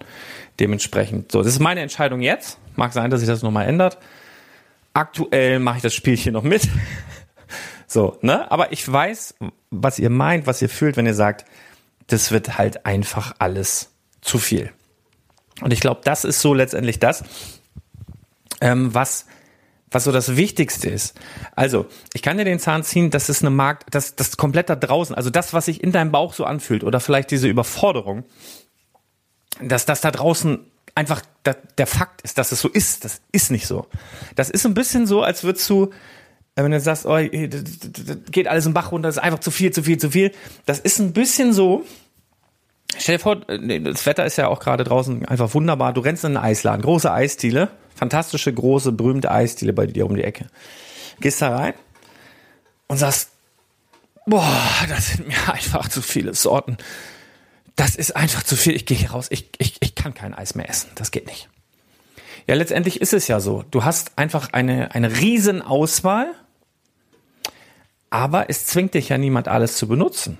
Dementsprechend. 0.58 1.30
So, 1.30 1.44
das 1.44 1.52
ist 1.52 1.60
meine 1.60 1.80
Entscheidung 1.80 2.20
jetzt. 2.22 2.58
Mag 2.74 2.92
sein, 2.92 3.08
dass 3.08 3.20
sich 3.20 3.28
das 3.28 3.44
nochmal 3.44 3.68
ändert. 3.68 3.98
Aktuell 4.94 5.60
mache 5.60 5.76
ich 5.76 5.82
das 5.84 5.94
Spielchen 5.94 6.32
noch 6.32 6.42
mit. 6.42 6.68
so, 7.86 8.18
ne? 8.20 8.50
Aber 8.50 8.72
ich 8.72 8.90
weiß, 8.90 9.36
was 9.70 10.00
ihr 10.00 10.10
meint, 10.10 10.48
was 10.48 10.60
ihr 10.60 10.68
fühlt, 10.68 10.96
wenn 10.96 11.06
ihr 11.06 11.14
sagt, 11.14 11.44
das 12.08 12.32
wird 12.32 12.58
halt 12.58 12.84
einfach 12.84 13.36
alles 13.38 13.92
zu 14.22 14.38
viel. 14.38 14.72
Und 15.60 15.72
ich 15.72 15.78
glaube, 15.78 16.00
das 16.02 16.24
ist 16.24 16.40
so 16.40 16.52
letztendlich 16.52 16.98
das, 16.98 17.22
ähm, 18.60 18.92
was 18.92 19.26
was 19.94 20.04
so 20.04 20.12
das 20.12 20.36
Wichtigste 20.36 20.88
ist. 20.88 21.18
Also, 21.54 21.86
ich 22.14 22.22
kann 22.22 22.38
dir 22.38 22.44
den 22.44 22.58
Zahn 22.58 22.82
ziehen, 22.84 23.10
das 23.10 23.28
ist 23.28 23.42
eine 23.42 23.50
Markt, 23.50 23.94
das, 23.94 24.14
das 24.16 24.36
komplett 24.36 24.68
da 24.68 24.76
draußen, 24.76 25.14
also 25.14 25.30
das, 25.30 25.52
was 25.52 25.66
sich 25.66 25.82
in 25.82 25.92
deinem 25.92 26.12
Bauch 26.12 26.34
so 26.34 26.44
anfühlt 26.44 26.84
oder 26.84 27.00
vielleicht 27.00 27.30
diese 27.30 27.48
Überforderung, 27.48 28.24
dass 29.60 29.86
das 29.86 30.00
da 30.00 30.10
draußen 30.10 30.60
einfach 30.94 31.22
der, 31.44 31.56
der 31.78 31.86
Fakt 31.86 32.22
ist, 32.22 32.38
dass 32.38 32.52
es 32.52 32.60
so 32.60 32.68
ist. 32.68 33.04
Das 33.04 33.20
ist 33.32 33.50
nicht 33.50 33.66
so. 33.66 33.86
Das 34.34 34.50
ist 34.50 34.66
ein 34.66 34.74
bisschen 34.74 35.06
so, 35.06 35.22
als 35.22 35.44
würdest 35.44 35.68
du, 35.70 35.90
wenn 36.54 36.70
du 36.70 36.80
sagst, 36.80 37.06
oh, 37.06 37.16
geht 37.16 38.46
alles 38.48 38.66
im 38.66 38.74
Bach 38.74 38.92
runter, 38.92 39.08
das 39.08 39.16
ist 39.16 39.22
einfach 39.22 39.40
zu 39.40 39.50
viel, 39.50 39.72
zu 39.72 39.82
viel, 39.82 39.98
zu 39.98 40.10
viel. 40.10 40.32
Das 40.66 40.78
ist 40.78 40.98
ein 40.98 41.12
bisschen 41.12 41.52
so, 41.52 41.84
Stell 42.98 43.16
dir 43.16 43.22
vor, 43.22 43.36
das 43.36 44.06
Wetter 44.06 44.26
ist 44.26 44.36
ja 44.36 44.48
auch 44.48 44.60
gerade 44.60 44.84
draußen 44.84 45.24
einfach 45.26 45.54
wunderbar. 45.54 45.92
Du 45.92 46.02
rennst 46.02 46.24
in 46.24 46.36
einen 46.36 46.44
Eisladen, 46.44 46.82
große 46.82 47.10
Eisdiele, 47.10 47.70
fantastische, 47.94 48.52
große, 48.52 48.92
berühmte 48.92 49.30
Eisdiele 49.30 49.72
bei 49.72 49.86
dir 49.86 50.06
um 50.06 50.14
die 50.14 50.24
Ecke. 50.24 50.46
Gehst 51.20 51.42
da 51.42 51.56
rein 51.56 51.74
und 52.88 52.98
sagst, 52.98 53.30
boah, 54.26 54.86
das 54.88 55.08
sind 55.08 55.28
mir 55.28 55.52
einfach 55.52 55.88
zu 55.88 56.02
viele 56.02 56.34
Sorten. 56.34 56.76
Das 57.76 57.96
ist 57.96 58.14
einfach 58.16 58.42
zu 58.42 58.56
viel. 58.56 58.74
Ich 58.74 58.86
gehe 58.86 58.96
hier 58.96 59.10
raus. 59.12 59.26
Ich, 59.30 59.50
ich, 59.58 59.76
ich 59.80 59.94
kann 59.94 60.14
kein 60.14 60.34
Eis 60.34 60.54
mehr 60.54 60.68
essen. 60.68 60.90
Das 60.94 61.10
geht 61.10 61.26
nicht. 61.26 61.48
Ja, 62.46 62.54
letztendlich 62.54 63.00
ist 63.00 63.12
es 63.12 63.28
ja 63.28 63.40
so. 63.40 63.64
Du 63.70 63.84
hast 63.84 64.18
einfach 64.18 64.52
eine, 64.52 64.94
eine 64.94 65.18
riesen 65.18 65.62
Auswahl, 65.62 66.32
aber 68.10 68.50
es 68.50 68.66
zwingt 68.66 68.94
dich 68.94 69.08
ja 69.08 69.18
niemand 69.18 69.48
alles 69.48 69.76
zu 69.76 69.88
benutzen 69.88 70.38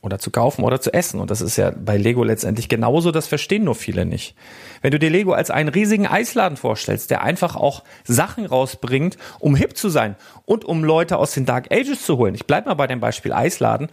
oder 0.00 0.18
zu 0.18 0.30
kaufen 0.30 0.64
oder 0.64 0.80
zu 0.80 0.92
essen. 0.92 1.20
Und 1.20 1.30
das 1.30 1.40
ist 1.40 1.56
ja 1.56 1.70
bei 1.70 1.96
Lego 1.96 2.22
letztendlich 2.22 2.68
genauso, 2.68 3.10
das 3.10 3.26
verstehen 3.26 3.64
nur 3.64 3.74
viele 3.74 4.04
nicht. 4.04 4.34
Wenn 4.80 4.92
du 4.92 4.98
dir 4.98 5.10
Lego 5.10 5.32
als 5.32 5.50
einen 5.50 5.68
riesigen 5.68 6.06
Eisladen 6.06 6.56
vorstellst, 6.56 7.10
der 7.10 7.22
einfach 7.22 7.56
auch 7.56 7.82
Sachen 8.04 8.46
rausbringt, 8.46 9.18
um 9.38 9.56
hip 9.56 9.76
zu 9.76 9.88
sein 9.88 10.16
und 10.44 10.64
um 10.64 10.84
Leute 10.84 11.16
aus 11.16 11.32
den 11.32 11.46
Dark 11.46 11.72
Ages 11.72 12.02
zu 12.04 12.16
holen. 12.16 12.34
Ich 12.34 12.46
bleib 12.46 12.66
mal 12.66 12.74
bei 12.74 12.86
dem 12.86 13.00
Beispiel 13.00 13.32
Eisladen. 13.32 13.88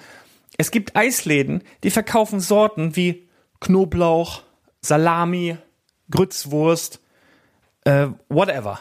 Es 0.57 0.71
gibt 0.71 0.95
Eisläden, 0.95 1.63
die 1.83 1.91
verkaufen 1.91 2.39
Sorten 2.39 2.95
wie 2.95 3.27
Knoblauch, 3.59 4.43
Salami, 4.81 5.57
Grützwurst, 6.11 7.01
äh, 7.83 8.07
whatever 8.29 8.79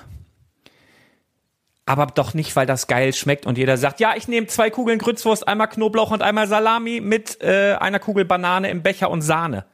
aber 1.87 2.07
doch 2.07 2.35
nicht, 2.35 2.57
weil 2.57 2.67
das 2.67 2.87
geil 2.87 3.13
schmeckt 3.13 3.47
und 3.47 3.59
jeder 3.59 3.77
sagt, 3.77 4.01
ja, 4.01 4.15
ich 4.17 4.27
nehme 4.29 4.47
zwei 4.47 4.71
Kugeln 4.71 4.99
Grützwurst, 4.99 5.47
einmal 5.47 5.69
Knoblauch 5.69 6.11
und 6.11 6.23
einmal 6.23 6.47
Salami 6.47 7.01
mit 7.01 7.43
äh, 7.43 7.75
einer 7.79 7.99
Kugel 7.99 8.25
Banane 8.25 8.71
im 8.71 8.83
Becher 8.83 9.11
und 9.11 9.23
Sahne. 9.23 9.67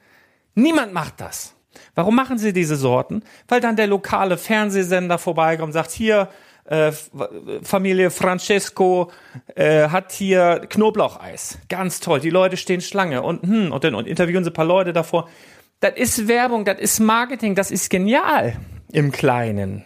Niemand 0.54 0.92
macht 0.92 1.20
das. 1.20 1.54
Warum 1.94 2.16
machen 2.16 2.38
sie 2.38 2.52
diese 2.52 2.76
Sorten? 2.76 3.22
Weil 3.46 3.60
dann 3.60 3.76
der 3.76 3.86
lokale 3.86 4.38
Fernsehsender 4.38 5.18
vorbeikommt 5.18 5.68
und 5.68 5.72
sagt, 5.72 5.92
hier, 5.92 6.28
äh, 6.64 6.92
Familie 7.62 8.10
Francesco 8.10 9.10
äh, 9.54 9.88
hat 9.88 10.12
hier 10.12 10.66
Knoblaucheis. 10.68 11.58
Ganz 11.68 12.00
toll. 12.00 12.20
Die 12.20 12.30
Leute 12.30 12.56
stehen 12.56 12.80
Schlange 12.80 13.22
und, 13.22 13.42
hm, 13.42 13.72
und 13.72 13.84
dann 13.84 13.94
und 13.94 14.06
interviewen 14.06 14.44
sie 14.44 14.50
ein 14.50 14.54
paar 14.54 14.64
Leute 14.64 14.92
davor. 14.92 15.28
Das 15.80 15.94
ist 15.96 16.28
Werbung, 16.28 16.64
das 16.64 16.78
ist 16.78 17.00
Marketing, 17.00 17.54
das 17.54 17.70
ist 17.70 17.88
genial 17.88 18.56
im 18.92 19.12
Kleinen. 19.12 19.84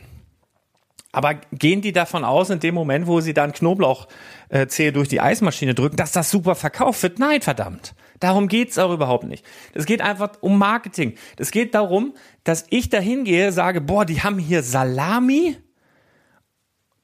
Aber 1.14 1.34
gehen 1.52 1.80
die 1.80 1.92
davon 1.92 2.24
aus, 2.24 2.50
in 2.50 2.58
dem 2.58 2.74
Moment, 2.74 3.06
wo 3.06 3.20
sie 3.20 3.34
dann 3.34 3.52
Knoblauchzehe 3.52 4.92
durch 4.92 5.08
die 5.08 5.20
Eismaschine 5.20 5.74
drücken, 5.74 5.96
dass 5.96 6.10
das 6.10 6.28
super 6.28 6.56
verkauft 6.56 7.04
wird? 7.04 7.20
Nein, 7.20 7.40
verdammt. 7.40 7.94
Darum 8.18 8.48
geht's 8.48 8.78
auch 8.78 8.92
überhaupt 8.92 9.24
nicht. 9.24 9.44
Das 9.74 9.86
geht 9.86 10.00
einfach 10.00 10.30
um 10.40 10.58
Marketing. 10.58 11.14
Das 11.36 11.52
geht 11.52 11.74
darum, 11.74 12.14
dass 12.42 12.66
ich 12.70 12.88
da 12.88 12.98
hingehe, 12.98 13.52
sage, 13.52 13.80
boah, 13.80 14.04
die 14.04 14.22
haben 14.22 14.38
hier 14.38 14.64
Salami. 14.64 15.56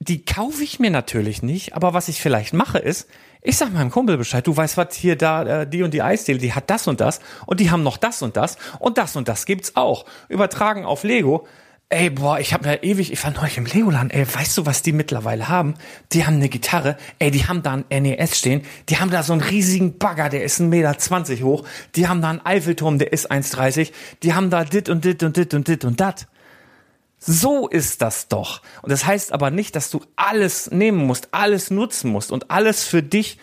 Die 0.00 0.24
kaufe 0.24 0.64
ich 0.64 0.80
mir 0.80 0.90
natürlich 0.90 1.42
nicht, 1.42 1.74
aber 1.74 1.94
was 1.94 2.08
ich 2.08 2.20
vielleicht 2.20 2.52
mache 2.52 2.78
ist, 2.78 3.08
ich 3.42 3.56
sag 3.56 3.72
meinem 3.72 3.90
Kumpel 3.90 4.16
Bescheid, 4.16 4.46
du 4.46 4.56
weißt 4.56 4.76
was, 4.76 4.94
hier 4.94 5.16
da, 5.16 5.62
äh, 5.62 5.66
die 5.68 5.82
und 5.82 5.94
die 5.94 6.02
Eisdiele, 6.02 6.38
die 6.38 6.52
hat 6.52 6.68
das 6.68 6.88
und 6.88 7.00
das 7.00 7.20
und 7.46 7.60
die 7.60 7.70
haben 7.70 7.82
noch 7.82 7.96
das 7.96 8.22
und 8.22 8.36
das 8.36 8.56
und 8.78 8.98
das 8.98 9.14
und 9.14 9.28
das 9.28 9.46
gibt's 9.46 9.76
auch. 9.76 10.04
Übertragen 10.28 10.84
auf 10.84 11.04
Lego 11.04 11.46
Ey, 11.92 12.09
boah, 12.09 12.38
ich 12.38 12.55
habe 12.55 12.68
ja 12.68 12.81
ewig, 12.83 13.12
ich 13.12 13.24
war 13.24 13.33
neulich 13.33 13.59
im 13.59 13.66
Legoland, 13.66 14.14
ey, 14.14 14.24
weißt 14.24 14.57
du, 14.57 14.64
was 14.64 14.83
die 14.83 14.92
mittlerweile 14.92 15.48
haben? 15.48 15.74
Die 16.12 16.24
haben 16.24 16.37
eine 16.37 16.48
Gitarre, 16.48 16.96
ey, 17.18 17.33
die 17.33 17.48
haben 17.48 17.64
da 17.64 17.72
ein 17.72 18.03
NES 18.03 18.38
stehen, 18.38 18.62
die 18.88 18.98
haben 18.98 19.11
da 19.11 19.24
so 19.24 19.33
einen 19.33 19.42
riesigen 19.42 19.98
Bagger, 19.98 20.29
der 20.29 20.44
ist 20.44 20.61
1,20 20.61 20.68
Meter 20.68 21.44
hoch, 21.44 21.64
die 21.96 22.07
haben 22.07 22.22
da 22.22 22.31
einen 22.31 22.46
Eiffelturm, 22.46 23.00
der 23.00 23.12
ist 23.12 23.29
1,30, 23.33 23.90
die 24.22 24.35
haben 24.35 24.50
da 24.50 24.62
dit 24.62 24.88
und 24.88 25.05
dit 25.05 25.24
und 25.24 25.37
dit 25.37 25.53
und 25.53 25.66
dit 25.66 25.85
und 25.85 25.98
dat. 25.98 26.29
So 27.18 27.66
ist 27.66 28.00
das 28.03 28.29
doch. 28.29 28.62
Und 28.83 28.92
das 28.92 29.05
heißt 29.05 29.33
aber 29.33 29.50
nicht, 29.50 29.74
dass 29.74 29.90
du 29.90 30.00
alles 30.14 30.70
nehmen 30.70 31.05
musst, 31.05 31.31
alles 31.33 31.72
nutzen 31.72 32.12
musst 32.12 32.31
und 32.31 32.53
alles 32.53 32.85
für 32.85 33.03
dich 33.03 33.37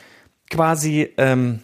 quasi 0.49 1.13
ähm, 1.17 1.59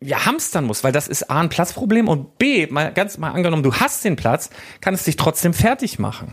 ja, 0.00 0.26
hamstern 0.26 0.64
muss, 0.64 0.84
weil 0.84 0.92
das 0.92 1.08
ist 1.08 1.30
A 1.30 1.40
ein 1.40 1.48
Platzproblem 1.48 2.08
und 2.08 2.38
B, 2.38 2.66
mal 2.68 2.92
ganz 2.92 3.18
mal 3.18 3.30
angenommen, 3.30 3.62
du 3.62 3.74
hast 3.74 4.04
den 4.04 4.16
Platz, 4.16 4.50
kann 4.80 4.94
es 4.94 5.04
dich 5.04 5.16
trotzdem 5.16 5.54
fertig 5.54 5.98
machen. 5.98 6.32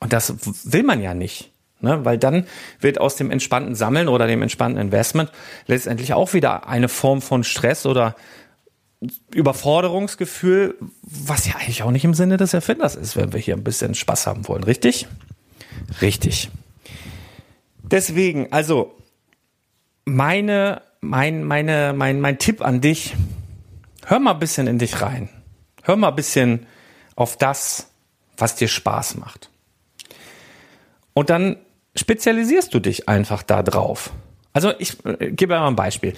Und 0.00 0.12
das 0.12 0.34
will 0.64 0.82
man 0.82 1.00
ja 1.00 1.14
nicht. 1.14 1.52
Ne? 1.80 2.04
Weil 2.04 2.18
dann 2.18 2.46
wird 2.80 3.00
aus 3.00 3.16
dem 3.16 3.30
entspannten 3.30 3.74
Sammeln 3.74 4.08
oder 4.08 4.26
dem 4.26 4.42
entspannten 4.42 4.80
Investment 4.80 5.30
letztendlich 5.66 6.14
auch 6.14 6.32
wieder 6.32 6.68
eine 6.68 6.88
Form 6.88 7.20
von 7.20 7.44
Stress 7.44 7.86
oder 7.86 8.14
Überforderungsgefühl, 9.34 10.76
was 11.02 11.48
ja 11.48 11.56
eigentlich 11.56 11.82
auch 11.82 11.90
nicht 11.90 12.04
im 12.04 12.14
Sinne 12.14 12.36
des 12.36 12.54
Erfinders 12.54 12.94
ist, 12.94 13.16
wenn 13.16 13.32
wir 13.32 13.40
hier 13.40 13.56
ein 13.56 13.64
bisschen 13.64 13.94
Spaß 13.94 14.28
haben 14.28 14.46
wollen. 14.46 14.62
Richtig? 14.62 15.08
Richtig. 16.00 16.50
Deswegen, 17.82 18.52
also 18.52 18.94
meine 20.04 20.82
mein, 21.02 21.44
meine, 21.44 21.92
mein, 21.94 22.20
mein 22.20 22.38
Tipp 22.38 22.62
an 22.62 22.80
dich, 22.80 23.14
hör 24.06 24.20
mal 24.20 24.32
ein 24.32 24.38
bisschen 24.38 24.66
in 24.66 24.78
dich 24.78 25.02
rein. 25.02 25.28
Hör 25.82 25.96
mal 25.96 26.08
ein 26.08 26.16
bisschen 26.16 26.66
auf 27.16 27.36
das, 27.36 27.90
was 28.38 28.54
dir 28.54 28.68
Spaß 28.68 29.16
macht. 29.16 29.50
Und 31.12 31.28
dann 31.28 31.56
spezialisierst 31.96 32.72
du 32.72 32.80
dich 32.80 33.08
einfach 33.08 33.42
da 33.42 33.62
drauf. 33.62 34.12
Also 34.54 34.72
ich 34.78 35.04
äh, 35.04 35.32
gebe 35.32 35.54
mal 35.54 35.66
ein 35.66 35.76
Beispiel. 35.76 36.14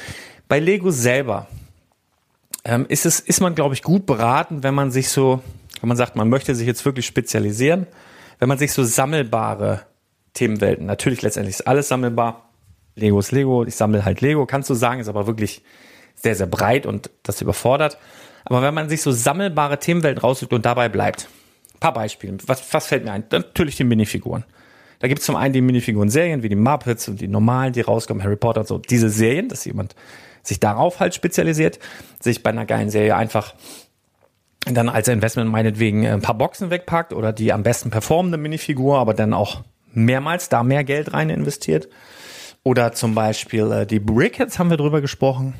Bei 0.46 0.60
Lego 0.60 0.90
selber 0.90 1.48
ähm, 2.64 2.84
ist 2.88 3.06
es, 3.06 3.20
ist 3.20 3.40
man, 3.40 3.54
glaube 3.54 3.74
ich, 3.74 3.82
gut 3.82 4.06
beraten, 4.06 4.62
wenn 4.62 4.74
man 4.74 4.90
sich 4.90 5.08
so, 5.08 5.42
wenn 5.80 5.88
man 5.88 5.96
sagt, 5.96 6.14
man 6.14 6.28
möchte 6.28 6.54
sich 6.54 6.66
jetzt 6.66 6.84
wirklich 6.84 7.06
spezialisieren, 7.06 7.86
wenn 8.38 8.48
man 8.48 8.58
sich 8.58 8.72
so 8.72 8.84
sammelbare 8.84 9.86
Themenwelten, 10.34 10.84
natürlich 10.84 11.22
letztendlich 11.22 11.56
ist 11.56 11.66
alles 11.66 11.88
sammelbar, 11.88 12.50
Lego 12.96 13.18
ist 13.18 13.32
Lego, 13.32 13.64
ich 13.64 13.74
sammle 13.74 14.04
halt 14.04 14.20
Lego, 14.20 14.46
kannst 14.46 14.70
du 14.70 14.74
sagen, 14.74 15.00
ist 15.00 15.08
aber 15.08 15.26
wirklich 15.26 15.62
sehr, 16.14 16.34
sehr 16.34 16.46
breit 16.46 16.86
und 16.86 17.10
das 17.22 17.40
überfordert. 17.40 17.98
Aber 18.44 18.62
wenn 18.62 18.74
man 18.74 18.88
sich 18.88 19.02
so 19.02 19.10
sammelbare 19.10 19.78
Themenwelten 19.78 20.20
raussucht 20.20 20.52
und 20.52 20.64
dabei 20.64 20.88
bleibt, 20.88 21.28
ein 21.74 21.80
paar 21.80 21.94
Beispiele, 21.94 22.36
was, 22.46 22.72
was 22.72 22.86
fällt 22.86 23.04
mir 23.04 23.12
ein? 23.12 23.24
Natürlich 23.30 23.76
die 23.76 23.84
Minifiguren. 23.84 24.44
Da 25.00 25.08
gibt 25.08 25.20
es 25.20 25.26
zum 25.26 25.36
einen 25.36 25.52
die 25.52 25.60
Minifiguren-Serien, 25.60 26.42
wie 26.42 26.48
die 26.48 26.56
Muppets 26.56 27.08
und 27.08 27.20
die 27.20 27.28
normalen, 27.28 27.72
die 27.72 27.80
rauskommen, 27.80 28.22
Harry 28.22 28.36
Potter 28.36 28.60
und 28.60 28.66
so. 28.66 28.78
Diese 28.78 29.10
Serien, 29.10 29.48
dass 29.48 29.64
jemand 29.64 29.94
sich 30.42 30.60
darauf 30.60 31.00
halt 31.00 31.14
spezialisiert, 31.14 31.78
sich 32.20 32.42
bei 32.42 32.50
einer 32.50 32.66
geilen 32.66 32.90
Serie 32.90 33.16
einfach 33.16 33.54
dann 34.66 34.88
als 34.88 35.08
Investment 35.08 35.50
meinetwegen 35.50 36.06
ein 36.06 36.22
paar 36.22 36.38
Boxen 36.38 36.70
wegpackt 36.70 37.12
oder 37.12 37.32
die 37.32 37.52
am 37.52 37.62
besten 37.62 37.90
performende 37.90 38.38
Minifigur, 38.38 38.98
aber 38.98 39.12
dann 39.12 39.34
auch 39.34 39.62
mehrmals 39.92 40.48
da 40.48 40.62
mehr 40.62 40.84
Geld 40.84 41.12
rein 41.12 41.28
investiert 41.28 41.88
Oder 42.64 42.92
zum 42.92 43.14
Beispiel 43.14 43.70
äh, 43.70 43.86
die 43.86 44.00
Brickheads 44.00 44.58
haben 44.58 44.70
wir 44.70 44.78
drüber 44.78 45.00
gesprochen. 45.00 45.54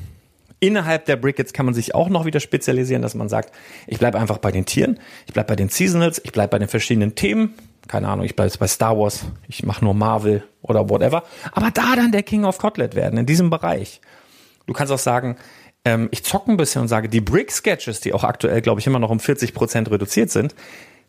Innerhalb 0.59 1.05
der 1.05 1.15
Brickets 1.15 1.53
kann 1.53 1.65
man 1.65 1.75
sich 1.75 1.93
auch 1.93 2.09
noch 2.09 2.25
wieder 2.25 2.39
spezialisieren, 2.39 3.01
dass 3.01 3.13
man 3.13 3.29
sagt, 3.29 3.53
ich 3.87 3.99
bleibe 3.99 4.19
einfach 4.19 4.39
bei 4.39 4.51
den 4.51 4.65
Tieren, 4.65 4.99
ich 5.27 5.33
bleibe 5.33 5.49
bei 5.49 5.55
den 5.55 5.69
Seasonals, 5.69 6.19
ich 6.23 6.31
bleibe 6.31 6.51
bei 6.51 6.59
den 6.59 6.67
verschiedenen 6.67 7.13
Themen. 7.13 7.53
Keine 7.87 8.07
Ahnung, 8.07 8.25
ich 8.25 8.35
bleibe 8.35 8.47
jetzt 8.47 8.57
bei 8.57 8.67
Star 8.67 8.97
Wars, 8.97 9.25
ich 9.47 9.63
mache 9.63 9.85
nur 9.85 9.93
Marvel 9.93 10.43
oder 10.63 10.89
whatever. 10.89 11.23
Aber 11.51 11.69
da 11.69 11.95
dann 11.95 12.11
der 12.11 12.23
King 12.23 12.45
of 12.45 12.57
Kotlet 12.57 12.95
werden, 12.95 13.19
in 13.19 13.27
diesem 13.27 13.51
Bereich. 13.51 14.01
Du 14.65 14.73
kannst 14.73 14.91
auch 14.91 14.97
sagen, 14.97 15.35
ähm, 15.83 16.09
ich 16.11 16.23
zocke 16.23 16.51
ein 16.51 16.57
bisschen 16.57 16.81
und 16.81 16.87
sage, 16.87 17.09
die 17.09 17.21
Brick-Sketches, 17.21 17.99
die 17.99 18.13
auch 18.13 18.23
aktuell, 18.23 18.61
glaube 18.61 18.79
ich, 18.79 18.87
immer 18.87 18.97
noch 18.97 19.11
um 19.11 19.19
40 19.19 19.53
Prozent 19.53 19.91
reduziert 19.91 20.31
sind, 20.31 20.55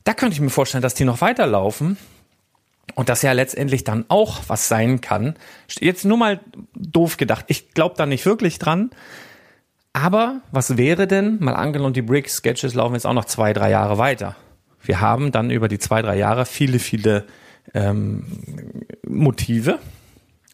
da 0.05 0.13
könnte 0.13 0.35
ich 0.35 0.41
mir 0.41 0.51
vorstellen, 0.51 0.83
dass 0.83 0.95
die 0.95 1.05
noch 1.05 1.23
weiterlaufen 1.23 1.97
und 2.94 3.09
das 3.09 3.22
ja 3.22 3.33
letztendlich 3.33 3.85
dann 3.85 4.05
auch 4.09 4.42
was 4.46 4.68
sein 4.68 5.01
kann. 5.01 5.35
Jetzt 5.81 6.05
nur 6.05 6.16
mal 6.16 6.40
doof 6.75 7.16
gedacht. 7.16 7.44
Ich 7.49 7.72
glaube 7.72 7.94
da 7.99 8.07
nicht 8.07 8.25
wirklich 8.27 8.59
dran. 8.59 8.90
Aber 9.92 10.42
was 10.53 10.77
wäre 10.77 11.07
denn, 11.07 11.38
mal 11.40 11.55
angenommen, 11.55 11.94
die 11.94 12.03
Brick-Sketches 12.03 12.75
laufen 12.75 12.94
jetzt 12.94 13.07
auch 13.07 13.14
noch 13.14 13.25
zwei, 13.25 13.53
drei 13.53 13.70
Jahre 13.70 13.99
weiter. 13.99 14.37
Wir 14.83 15.01
haben 15.01 15.33
dann 15.33 15.51
über 15.51 15.68
die 15.68 15.79
zwei, 15.79 16.03
drei 16.03 16.16
Jahre 16.16 16.46
viele, 16.46 16.79
viele 16.79 17.25
ähm, 17.75 18.25
Motive. 19.07 19.79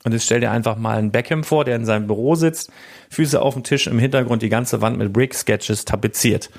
Und 0.05 0.13
jetzt 0.13 0.25
stell 0.25 0.41
dir 0.41 0.51
einfach 0.51 0.77
mal 0.77 0.99
einen 0.99 1.13
Beckham 1.13 1.45
vor, 1.45 1.65
der 1.65 1.77
in 1.77 1.85
seinem 1.85 2.07
Büro 2.07 2.35
sitzt, 2.35 2.73
Füße 3.11 3.41
auf 3.41 3.55
dem 3.55 3.63
Tisch, 3.63 3.87
im 3.87 3.99
Hintergrund 3.99 4.43
die 4.43 4.49
ganze 4.49 4.81
Wand 4.81 4.99
mit 4.99 5.13
Brick-Sketches 5.13 5.85
tapeziert. 5.85 6.51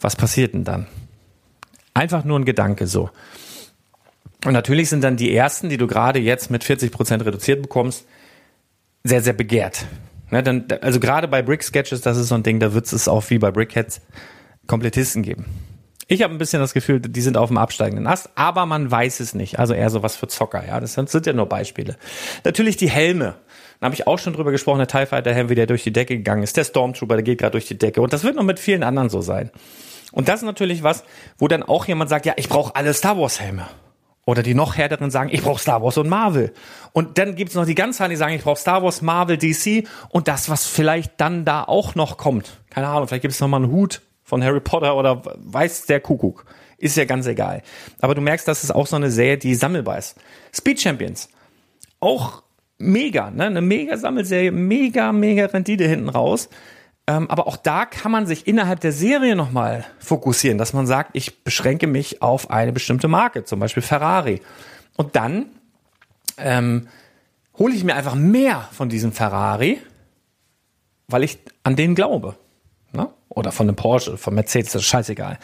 Was 0.00 0.16
passiert 0.16 0.54
denn 0.54 0.64
dann? 0.64 0.86
Einfach 1.94 2.24
nur 2.24 2.38
ein 2.38 2.44
Gedanke 2.44 2.86
so. 2.86 3.10
Und 4.44 4.52
natürlich 4.52 4.90
sind 4.90 5.02
dann 5.02 5.16
die 5.16 5.34
ersten, 5.34 5.68
die 5.68 5.76
du 5.76 5.86
gerade 5.86 6.18
jetzt 6.18 6.50
mit 6.50 6.64
40 6.64 6.92
Prozent 6.92 7.24
reduziert 7.24 7.62
bekommst, 7.62 8.06
sehr, 9.02 9.22
sehr 9.22 9.32
begehrt. 9.32 9.86
Ne, 10.30 10.42
dann, 10.42 10.66
also 10.80 11.00
gerade 11.00 11.28
bei 11.28 11.42
Brick 11.42 11.62
Sketches, 11.62 12.00
das 12.00 12.16
ist 12.16 12.28
so 12.28 12.34
ein 12.34 12.42
Ding, 12.42 12.60
da 12.60 12.72
wird 12.72 12.90
es 12.92 13.08
auch 13.08 13.28
wie 13.30 13.38
bei 13.38 13.50
Brickheads 13.50 14.00
Komplettisten 14.66 15.22
geben. 15.22 15.44
Ich 16.06 16.22
habe 16.22 16.34
ein 16.34 16.38
bisschen 16.38 16.60
das 16.60 16.74
Gefühl, 16.74 17.00
die 17.00 17.20
sind 17.20 17.36
auf 17.36 17.48
dem 17.48 17.56
absteigenden 17.56 18.06
Ast, 18.06 18.30
aber 18.34 18.66
man 18.66 18.90
weiß 18.90 19.20
es 19.20 19.34
nicht. 19.34 19.58
Also 19.58 19.72
eher 19.72 19.88
so 19.88 20.02
was 20.02 20.16
für 20.16 20.28
Zocker, 20.28 20.66
ja. 20.66 20.78
Das 20.80 20.94
sind 20.94 21.26
ja 21.26 21.32
nur 21.32 21.48
Beispiele. 21.48 21.96
Natürlich 22.44 22.76
die 22.76 22.90
Helme. 22.90 23.36
Da 23.80 23.86
habe 23.86 23.94
ich 23.94 24.06
auch 24.06 24.18
schon 24.18 24.34
drüber 24.34 24.50
gesprochen, 24.50 24.78
der 24.78 24.86
TIE 24.86 25.06
Fighter 25.06 25.32
Helm, 25.32 25.48
wie 25.48 25.54
der 25.54 25.66
durch 25.66 25.82
die 25.82 25.92
Decke 25.92 26.16
gegangen 26.16 26.42
ist. 26.42 26.56
Der 26.56 26.64
Stormtrooper, 26.64 27.16
der 27.16 27.22
geht 27.22 27.38
gerade 27.38 27.52
durch 27.52 27.66
die 27.66 27.78
Decke. 27.78 28.02
Und 28.02 28.12
das 28.12 28.22
wird 28.22 28.36
noch 28.36 28.42
mit 28.42 28.58
vielen 28.58 28.82
anderen 28.82 29.08
so 29.08 29.20
sein. 29.20 29.50
Und 30.12 30.28
das 30.28 30.40
ist 30.40 30.46
natürlich 30.46 30.82
was, 30.82 31.04
wo 31.38 31.48
dann 31.48 31.62
auch 31.62 31.86
jemand 31.86 32.10
sagt, 32.10 32.26
ja, 32.26 32.34
ich 32.36 32.48
brauche 32.48 32.76
alle 32.76 32.92
Star 32.92 33.18
Wars 33.18 33.40
Helme. 33.40 33.66
Oder 34.26 34.42
die 34.42 34.54
noch 34.54 34.76
härteren 34.76 35.10
sagen, 35.10 35.28
ich 35.32 35.42
brauche 35.42 35.60
Star 35.60 35.82
Wars 35.82 35.98
und 35.98 36.08
Marvel. 36.08 36.52
Und 36.92 37.18
dann 37.18 37.34
gibt's 37.34 37.54
noch 37.54 37.66
die 37.66 37.74
ganz 37.74 37.98
Zahlen, 37.98 38.10
die 38.10 38.16
sagen, 38.16 38.34
ich 38.34 38.42
brauche 38.42 38.58
Star 38.58 38.82
Wars, 38.82 39.02
Marvel, 39.02 39.36
DC 39.36 39.86
und 40.08 40.28
das, 40.28 40.48
was 40.48 40.66
vielleicht 40.66 41.20
dann 41.20 41.44
da 41.44 41.64
auch 41.64 41.94
noch 41.94 42.16
kommt. 42.16 42.60
Keine 42.70 42.88
Ahnung, 42.88 43.06
vielleicht 43.06 43.22
gibt's 43.22 43.40
noch 43.40 43.48
mal 43.48 43.58
einen 43.58 43.70
Hut 43.70 44.00
von 44.22 44.42
Harry 44.42 44.60
Potter 44.60 44.96
oder 44.96 45.22
weiß 45.36 45.86
der 45.86 46.00
Kuckuck. 46.00 46.46
Ist 46.78 46.96
ja 46.96 47.04
ganz 47.04 47.26
egal. 47.26 47.62
Aber 48.00 48.14
du 48.14 48.20
merkst, 48.20 48.48
dass 48.48 48.64
es 48.64 48.70
auch 48.70 48.86
so 48.86 48.96
eine 48.96 49.10
Serie, 49.10 49.38
die 49.38 49.54
sammelbar 49.54 49.98
ist. 49.98 50.16
Speed 50.52 50.80
Champions. 50.80 51.28
Auch 52.00 52.42
mega, 52.78 53.30
ne? 53.30 53.44
Eine 53.44 53.60
mega 53.60 53.96
Sammelserie, 53.96 54.52
mega, 54.52 55.12
mega 55.12 55.46
Rendite 55.46 55.86
hinten 55.86 56.08
raus. 56.08 56.48
Ähm, 57.06 57.30
aber 57.30 57.46
auch 57.46 57.58
da 57.58 57.84
kann 57.84 58.10
man 58.10 58.26
sich 58.26 58.46
innerhalb 58.46 58.80
der 58.80 58.92
Serie 58.92 59.36
nochmal 59.36 59.84
fokussieren, 59.98 60.56
dass 60.56 60.72
man 60.72 60.86
sagt, 60.86 61.10
ich 61.12 61.44
beschränke 61.44 61.86
mich 61.86 62.22
auf 62.22 62.50
eine 62.50 62.72
bestimmte 62.72 63.08
Marke, 63.08 63.44
zum 63.44 63.60
Beispiel 63.60 63.82
Ferrari. 63.82 64.40
Und 64.96 65.14
dann 65.16 65.46
ähm, 66.38 66.88
hole 67.58 67.74
ich 67.74 67.84
mir 67.84 67.94
einfach 67.94 68.14
mehr 68.14 68.68
von 68.72 68.88
diesem 68.88 69.12
Ferrari, 69.12 69.78
weil 71.08 71.24
ich 71.24 71.38
an 71.62 71.76
den 71.76 71.94
glaube. 71.94 72.36
Ne? 72.92 73.10
Oder 73.28 73.52
von 73.52 73.68
einem 73.68 73.76
Porsche, 73.76 74.16
von 74.16 74.34
Mercedes, 74.34 74.72
das 74.72 74.82
ist 74.82 74.88
scheißegal. 74.88 75.38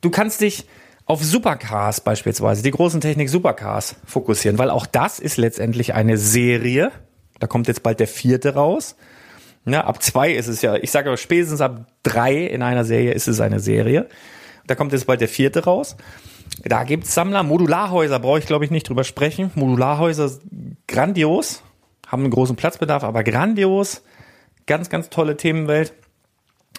Du 0.00 0.10
kannst 0.10 0.40
dich 0.40 0.66
auf 1.04 1.22
Supercars 1.22 2.00
beispielsweise, 2.00 2.62
die 2.62 2.70
großen 2.70 3.00
Technik-Supercars 3.00 3.96
fokussieren, 4.06 4.58
weil 4.58 4.70
auch 4.70 4.86
das 4.86 5.18
ist 5.20 5.36
letztendlich 5.36 5.94
eine 5.94 6.16
Serie. 6.18 6.90
Da 7.38 7.46
kommt 7.46 7.68
jetzt 7.68 7.82
bald 7.82 8.00
der 8.00 8.08
vierte 8.08 8.54
raus. 8.54 8.96
Ja, 9.66 9.84
ab 9.84 10.02
zwei 10.02 10.32
ist 10.32 10.48
es 10.48 10.62
ja, 10.62 10.76
ich 10.76 10.90
sage 10.90 11.10
aber 11.10 11.16
spätestens 11.16 11.60
ab 11.60 11.86
drei 12.02 12.44
in 12.46 12.62
einer 12.62 12.84
Serie 12.84 13.12
ist 13.12 13.28
es 13.28 13.40
eine 13.40 13.60
Serie. 13.60 14.08
Da 14.66 14.74
kommt 14.74 14.92
jetzt 14.92 15.06
bald 15.06 15.20
der 15.20 15.28
vierte 15.28 15.64
raus. 15.64 15.96
Da 16.64 16.84
gibt's 16.84 17.14
Sammler, 17.14 17.42
Modularhäuser, 17.42 18.18
brauche 18.18 18.38
ich 18.38 18.46
glaube 18.46 18.64
ich 18.64 18.70
nicht 18.70 18.88
drüber 18.88 19.04
sprechen. 19.04 19.50
Modularhäuser 19.54 20.30
grandios, 20.88 21.62
haben 22.06 22.22
einen 22.22 22.32
großen 22.32 22.56
Platzbedarf, 22.56 23.04
aber 23.04 23.22
grandios. 23.22 24.02
Ganz, 24.66 24.88
ganz 24.88 25.10
tolle 25.10 25.36
Themenwelt. 25.36 25.92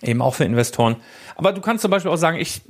Eben 0.01 0.21
auch 0.21 0.33
für 0.33 0.45
Investoren. 0.45 0.95
Aber 1.35 1.53
du 1.53 1.61
kannst 1.61 1.83
zum 1.83 1.91
Beispiel 1.91 2.11
auch 2.11 2.17
sagen, 2.17 2.37
ich 2.37 2.61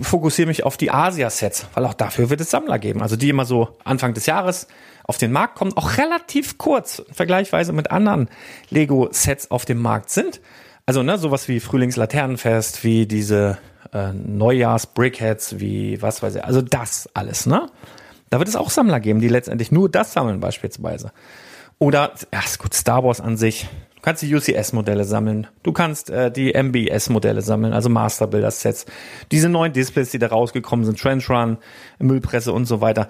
fokussiere 0.00 0.48
mich 0.48 0.64
auf 0.64 0.76
die 0.76 0.90
Asia-Sets, 0.90 1.66
weil 1.74 1.84
auch 1.84 1.94
dafür 1.94 2.30
wird 2.30 2.40
es 2.40 2.50
Sammler 2.50 2.78
geben. 2.78 3.02
Also 3.02 3.16
die 3.16 3.28
immer 3.28 3.44
so 3.44 3.76
Anfang 3.84 4.14
des 4.14 4.26
Jahres 4.26 4.68
auf 5.08 5.18
den 5.18 5.32
Markt 5.32 5.56
kommen, 5.56 5.72
auch 5.76 5.96
relativ 5.96 6.58
kurz, 6.58 7.02
vergleichsweise 7.10 7.72
mit 7.72 7.90
anderen 7.90 8.28
Lego-Sets 8.70 9.50
auf 9.50 9.64
dem 9.64 9.80
Markt 9.80 10.10
sind. 10.10 10.40
Also 10.86 11.02
ne, 11.02 11.18
sowas 11.18 11.48
wie 11.48 11.60
Frühlingslaternenfest, 11.60 12.84
wie 12.84 13.06
diese 13.06 13.58
äh, 13.92 14.12
Neujahrs-Brickheads, 14.12 15.58
wie 15.58 16.00
was 16.02 16.22
weiß 16.22 16.36
ich. 16.36 16.44
Also 16.44 16.62
das 16.62 17.08
alles, 17.14 17.46
ne? 17.46 17.68
Da 18.30 18.38
wird 18.38 18.48
es 18.48 18.56
auch 18.56 18.68
Sammler 18.68 19.00
geben, 19.00 19.20
die 19.20 19.28
letztendlich 19.28 19.72
nur 19.72 19.88
das 19.88 20.12
sammeln 20.12 20.40
beispielsweise. 20.40 21.10
Oder, 21.78 22.12
ja, 22.32 22.40
ist 22.40 22.58
gut, 22.58 22.74
Star 22.74 23.02
Wars 23.02 23.20
an 23.20 23.38
sich. 23.38 23.66
Du 23.96 24.02
kannst 24.02 24.22
die 24.22 24.34
UCS-Modelle 24.34 25.04
sammeln. 25.04 25.46
Du 25.62 25.72
kannst 25.72 26.10
äh, 26.10 26.30
die 26.30 26.52
MBS-Modelle 26.52 27.40
sammeln, 27.42 27.72
also 27.72 27.88
Master 27.88 28.26
Builder 28.26 28.50
Sets. 28.50 28.86
Diese 29.32 29.48
neuen 29.48 29.72
Displays, 29.72 30.10
die 30.10 30.18
da 30.18 30.28
rausgekommen 30.28 30.84
sind, 30.84 31.00
Trench 31.00 31.28
Run, 31.30 31.58
Müllpresse 31.98 32.52
und 32.52 32.66
so 32.66 32.80
weiter. 32.80 33.08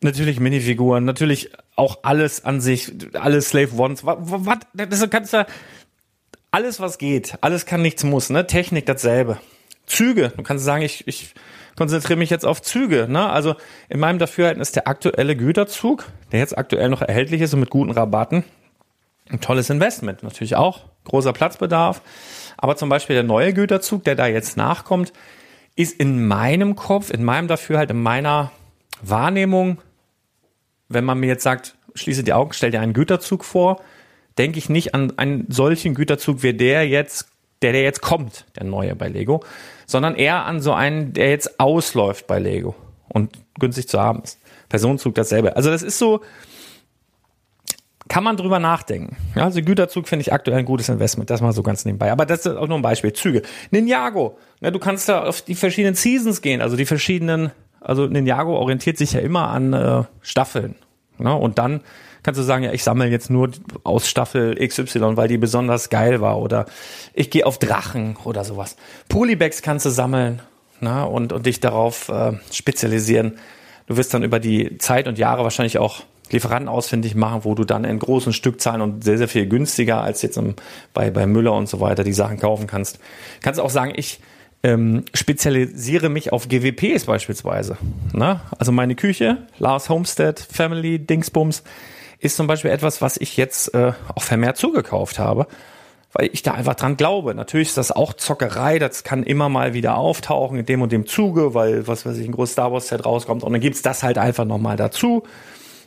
Natürlich 0.00 0.38
Minifiguren, 0.38 1.04
natürlich 1.04 1.50
auch 1.74 1.98
alles 2.02 2.44
an 2.44 2.60
sich, 2.60 2.92
alles 3.14 3.48
Slave 3.48 3.76
Ones. 3.76 4.04
Was, 4.04 4.58
das 4.72 5.10
kannst 5.10 5.32
du, 5.32 5.44
alles 6.50 6.80
was 6.80 6.98
geht, 6.98 7.36
alles 7.40 7.66
kann 7.66 7.82
nichts 7.82 8.04
muss, 8.04 8.30
ne? 8.30 8.46
Technik 8.46 8.86
dasselbe. 8.86 9.38
Züge, 9.86 10.32
du 10.36 10.42
kannst 10.42 10.64
sagen, 10.64 10.82
ich, 10.82 11.06
ich 11.08 11.34
konzentriere 11.76 12.18
mich 12.18 12.30
jetzt 12.30 12.46
auf 12.46 12.62
Züge, 12.62 13.06
ne? 13.08 13.28
Also 13.28 13.56
in 13.88 13.98
meinem 13.98 14.18
Dafürhalten 14.18 14.60
ist 14.62 14.76
der 14.76 14.86
aktuelle 14.86 15.34
Güterzug, 15.36 16.06
der 16.30 16.40
jetzt 16.40 16.56
aktuell 16.56 16.88
noch 16.90 17.02
erhältlich 17.02 17.40
ist 17.40 17.54
und 17.54 17.60
mit 17.60 17.70
guten 17.70 17.90
Rabatten, 17.90 18.44
ein 19.30 19.40
tolles 19.40 19.68
Investment. 19.70 20.22
Natürlich 20.22 20.56
auch 20.56 20.84
großer 21.04 21.32
Platzbedarf. 21.32 22.02
Aber 22.56 22.76
zum 22.76 22.88
Beispiel 22.88 23.14
der 23.14 23.22
neue 23.24 23.52
Güterzug, 23.52 24.04
der 24.04 24.14
da 24.14 24.26
jetzt 24.26 24.56
nachkommt, 24.56 25.12
ist 25.76 25.98
in 25.98 26.26
meinem 26.26 26.76
Kopf, 26.76 27.10
in 27.10 27.24
meinem 27.24 27.48
Dafürhalt, 27.48 27.90
in 27.90 28.02
meiner 28.02 28.50
Wahrnehmung 29.00 29.78
wenn 30.88 31.04
man 31.04 31.18
mir 31.18 31.26
jetzt 31.26 31.42
sagt, 31.42 31.76
schließe 31.94 32.22
die 32.22 32.32
Augen, 32.32 32.52
stell 32.52 32.70
dir 32.70 32.80
einen 32.80 32.92
Güterzug 32.92 33.44
vor, 33.44 33.80
denke 34.38 34.58
ich 34.58 34.68
nicht 34.68 34.94
an 34.94 35.18
einen 35.18 35.46
solchen 35.50 35.94
Güterzug 35.94 36.42
wie 36.42 36.54
der 36.54 36.86
jetzt, 36.88 37.28
der, 37.62 37.72
der 37.72 37.82
jetzt 37.82 38.00
kommt, 38.00 38.46
der 38.56 38.64
neue 38.64 38.94
bei 38.94 39.08
Lego, 39.08 39.42
sondern 39.86 40.14
eher 40.14 40.44
an 40.46 40.60
so 40.60 40.72
einen, 40.72 41.12
der 41.12 41.30
jetzt 41.30 41.58
ausläuft 41.60 42.26
bei 42.26 42.38
Lego 42.38 42.74
und 43.08 43.32
günstig 43.58 43.88
zu 43.88 44.00
haben 44.00 44.22
ist. 44.22 44.38
Personenzug 44.68 45.14
dasselbe. 45.14 45.56
Also 45.56 45.70
das 45.70 45.82
ist 45.82 45.98
so, 45.98 46.20
kann 48.08 48.24
man 48.24 48.36
drüber 48.36 48.58
nachdenken. 48.58 49.16
Ja, 49.34 49.44
also 49.44 49.60
Güterzug 49.60 50.08
finde 50.08 50.22
ich 50.22 50.32
aktuell 50.32 50.58
ein 50.58 50.64
gutes 50.64 50.88
Investment, 50.88 51.30
das 51.30 51.40
mal 51.40 51.52
so 51.52 51.62
ganz 51.62 51.84
nebenbei. 51.84 52.10
Aber 52.10 52.26
das 52.26 52.46
ist 52.46 52.56
auch 52.56 52.66
nur 52.66 52.78
ein 52.78 52.82
Beispiel. 52.82 53.12
Züge. 53.12 53.42
Ninjago. 53.70 54.38
Ja, 54.60 54.70
du 54.70 54.78
kannst 54.78 55.08
da 55.08 55.24
auf 55.24 55.42
die 55.42 55.54
verschiedenen 55.54 55.94
Seasons 55.94 56.40
gehen, 56.40 56.60
also 56.60 56.76
die 56.76 56.86
verschiedenen 56.86 57.50
also 57.80 58.06
Ninjago 58.06 58.56
orientiert 58.56 58.98
sich 58.98 59.12
ja 59.12 59.20
immer 59.20 59.48
an 59.48 59.72
äh, 59.72 60.04
Staffeln. 60.20 60.74
Ne? 61.18 61.34
Und 61.34 61.58
dann 61.58 61.80
kannst 62.22 62.38
du 62.38 62.44
sagen, 62.44 62.64
ja, 62.64 62.72
ich 62.72 62.84
sammle 62.84 63.06
jetzt 63.06 63.30
nur 63.30 63.50
aus 63.84 64.08
Staffel 64.08 64.54
XY, 64.56 65.16
weil 65.16 65.28
die 65.28 65.38
besonders 65.38 65.90
geil 65.90 66.20
war. 66.20 66.38
Oder 66.38 66.66
ich 67.14 67.30
gehe 67.30 67.46
auf 67.46 67.58
Drachen 67.58 68.16
oder 68.24 68.44
sowas. 68.44 68.76
Polybags 69.08 69.62
kannst 69.62 69.86
du 69.86 69.90
sammeln 69.90 70.42
ne? 70.80 71.06
und, 71.06 71.32
und 71.32 71.46
dich 71.46 71.60
darauf 71.60 72.08
äh, 72.08 72.32
spezialisieren. 72.52 73.38
Du 73.86 73.96
wirst 73.96 74.12
dann 74.12 74.22
über 74.22 74.38
die 74.38 74.78
Zeit 74.78 75.08
und 75.08 75.18
Jahre 75.18 75.44
wahrscheinlich 75.44 75.78
auch 75.78 76.02
Lieferanten 76.30 76.68
ausfindig 76.68 77.14
machen, 77.14 77.44
wo 77.44 77.54
du 77.54 77.64
dann 77.64 77.84
in 77.84 77.98
großen 77.98 78.34
Stückzahlen 78.34 78.82
und 78.82 79.02
sehr, 79.04 79.16
sehr 79.16 79.28
viel 79.28 79.46
günstiger 79.46 80.02
als 80.02 80.20
jetzt 80.20 80.36
im, 80.36 80.56
bei, 80.92 81.10
bei 81.10 81.26
Müller 81.26 81.54
und 81.54 81.68
so 81.68 81.80
weiter 81.80 82.04
die 82.04 82.12
Sachen 82.12 82.38
kaufen 82.38 82.66
kannst. 82.66 82.98
Kannst 83.40 83.60
auch 83.60 83.70
sagen, 83.70 83.92
ich 83.96 84.20
ähm, 84.62 85.04
spezialisiere 85.14 86.08
mich 86.08 86.32
auf 86.32 86.48
GWPs 86.48 87.04
beispielsweise. 87.04 87.78
Ne? 88.12 88.40
Also 88.58 88.72
meine 88.72 88.94
Küche, 88.94 89.38
Lars 89.58 89.88
Homestead, 89.88 90.38
Family, 90.38 90.98
Dingsbums, 90.98 91.62
ist 92.20 92.36
zum 92.36 92.46
Beispiel 92.46 92.70
etwas, 92.70 93.00
was 93.00 93.16
ich 93.16 93.36
jetzt 93.36 93.74
äh, 93.74 93.92
auch 94.14 94.22
vermehrt 94.22 94.56
zugekauft 94.56 95.20
habe, 95.20 95.46
weil 96.12 96.30
ich 96.32 96.42
da 96.42 96.52
einfach 96.52 96.74
dran 96.74 96.96
glaube. 96.96 97.34
Natürlich 97.34 97.68
ist 97.68 97.76
das 97.76 97.92
auch 97.92 98.12
Zockerei, 98.12 98.80
das 98.80 99.04
kann 99.04 99.22
immer 99.22 99.48
mal 99.48 99.74
wieder 99.74 99.96
auftauchen 99.96 100.58
in 100.58 100.66
dem 100.66 100.82
und 100.82 100.90
dem 100.90 101.06
Zuge, 101.06 101.54
weil, 101.54 101.86
was 101.86 102.04
weiß 102.04 102.16
ich, 102.18 102.26
ein 102.26 102.32
großes 102.32 102.54
Star 102.54 102.72
Wars 102.72 102.88
Set 102.88 103.04
rauskommt 103.06 103.44
und 103.44 103.52
dann 103.52 103.60
gibt's 103.60 103.82
das 103.82 104.02
halt 104.02 104.18
einfach 104.18 104.44
nochmal 104.44 104.76
dazu. 104.76 105.22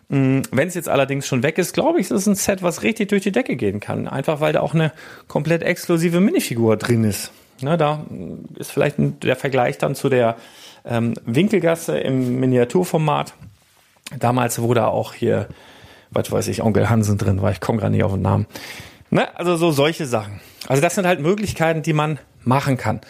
Mm, 0.07 0.41
Wenn 0.51 0.67
es 0.69 0.75
jetzt 0.75 0.87
allerdings 0.87 1.27
schon 1.27 1.43
weg 1.43 1.57
ist, 1.57 1.73
glaube 1.73 1.99
ich, 1.99 2.05
ist 2.05 2.11
es 2.11 2.27
ein 2.27 2.35
Set, 2.35 2.63
was 2.63 2.83
richtig 2.83 3.09
durch 3.09 3.23
die 3.23 3.33
Decke 3.33 3.57
gehen 3.57 3.81
kann. 3.81 4.07
Einfach 4.07 4.39
weil 4.39 4.53
da 4.53 4.61
auch 4.61 4.73
eine 4.73 4.93
komplett 5.27 5.63
exklusive 5.63 6.21
Minifigur 6.21 6.77
drin 6.77 7.03
ist. 7.03 7.33
Ne, 7.61 7.77
da 7.77 8.05
ist 8.55 8.71
vielleicht 8.71 8.97
der 8.97 9.35
Vergleich 9.35 9.77
dann 9.77 9.95
zu 9.95 10.09
der 10.09 10.37
ähm, 10.85 11.13
Winkelgasse 11.25 11.97
im 11.97 12.39
Miniaturformat. 12.39 13.33
Damals 14.19 14.61
wurde 14.61 14.87
auch 14.87 15.13
hier, 15.13 15.47
was 16.09 16.31
weiß 16.31 16.47
ich, 16.47 16.61
Onkel 16.63 16.89
Hansen 16.89 17.17
drin 17.17 17.41
war. 17.41 17.51
Ich 17.51 17.61
komme 17.61 17.79
gerade 17.79 17.93
nicht 17.93 18.03
auf 18.03 18.13
den 18.13 18.21
Namen. 18.21 18.47
Ne, 19.09 19.27
also 19.37 19.55
so 19.55 19.71
solche 19.71 20.05
Sachen. 20.05 20.39
Also 20.67 20.81
das 20.81 20.95
sind 20.95 21.05
halt 21.05 21.19
Möglichkeiten, 21.19 21.81
die 21.81 21.93
man 21.93 22.19
machen 22.43 22.77
kann. 22.77 23.01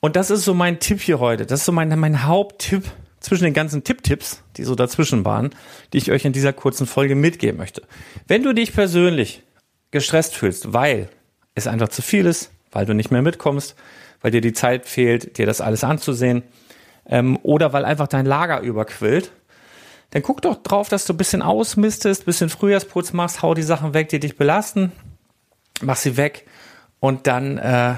Und 0.00 0.16
das 0.16 0.30
ist 0.30 0.44
so 0.44 0.52
mein 0.52 0.80
Tipp 0.80 1.00
hier 1.00 1.18
heute. 1.18 1.46
Das 1.46 1.60
ist 1.60 1.66
so 1.66 1.72
mein, 1.72 1.88
mein 1.98 2.24
Haupttipp 2.26 2.84
zwischen 3.20 3.44
den 3.44 3.54
ganzen 3.54 3.84
Tipp-Tipps, 3.84 4.42
die 4.56 4.64
so 4.64 4.74
dazwischen 4.74 5.24
waren, 5.24 5.50
die 5.92 5.98
ich 5.98 6.10
euch 6.10 6.24
in 6.26 6.32
dieser 6.32 6.52
kurzen 6.52 6.86
Folge 6.86 7.14
mitgeben 7.14 7.56
möchte. 7.56 7.82
Wenn 8.26 8.42
du 8.42 8.52
dich 8.52 8.74
persönlich 8.74 9.42
gestresst 9.90 10.34
fühlst, 10.34 10.72
weil 10.74 11.08
es 11.54 11.66
einfach 11.66 11.88
zu 11.88 12.02
viel 12.02 12.26
ist, 12.26 12.50
weil 12.74 12.86
du 12.86 12.94
nicht 12.94 13.10
mehr 13.10 13.22
mitkommst, 13.22 13.74
weil 14.20 14.30
dir 14.30 14.40
die 14.40 14.52
Zeit 14.52 14.86
fehlt, 14.86 15.38
dir 15.38 15.46
das 15.46 15.60
alles 15.60 15.84
anzusehen, 15.84 16.42
ähm, 17.06 17.38
oder 17.42 17.72
weil 17.72 17.84
einfach 17.84 18.08
dein 18.08 18.26
Lager 18.26 18.60
überquillt, 18.60 19.32
dann 20.10 20.22
guck 20.22 20.42
doch 20.42 20.62
drauf, 20.62 20.88
dass 20.88 21.06
du 21.06 21.12
ein 21.12 21.16
bisschen 21.16 21.42
ausmistest, 21.42 22.22
ein 22.22 22.26
bisschen 22.26 22.48
Frühjahrsputz 22.48 23.12
machst, 23.12 23.42
hau 23.42 23.54
die 23.54 23.62
Sachen 23.62 23.94
weg, 23.94 24.08
die 24.10 24.20
dich 24.20 24.36
belasten, 24.36 24.92
mach 25.82 25.96
sie 25.96 26.16
weg 26.16 26.46
und 27.00 27.26
dann 27.26 27.58
äh, 27.58 27.94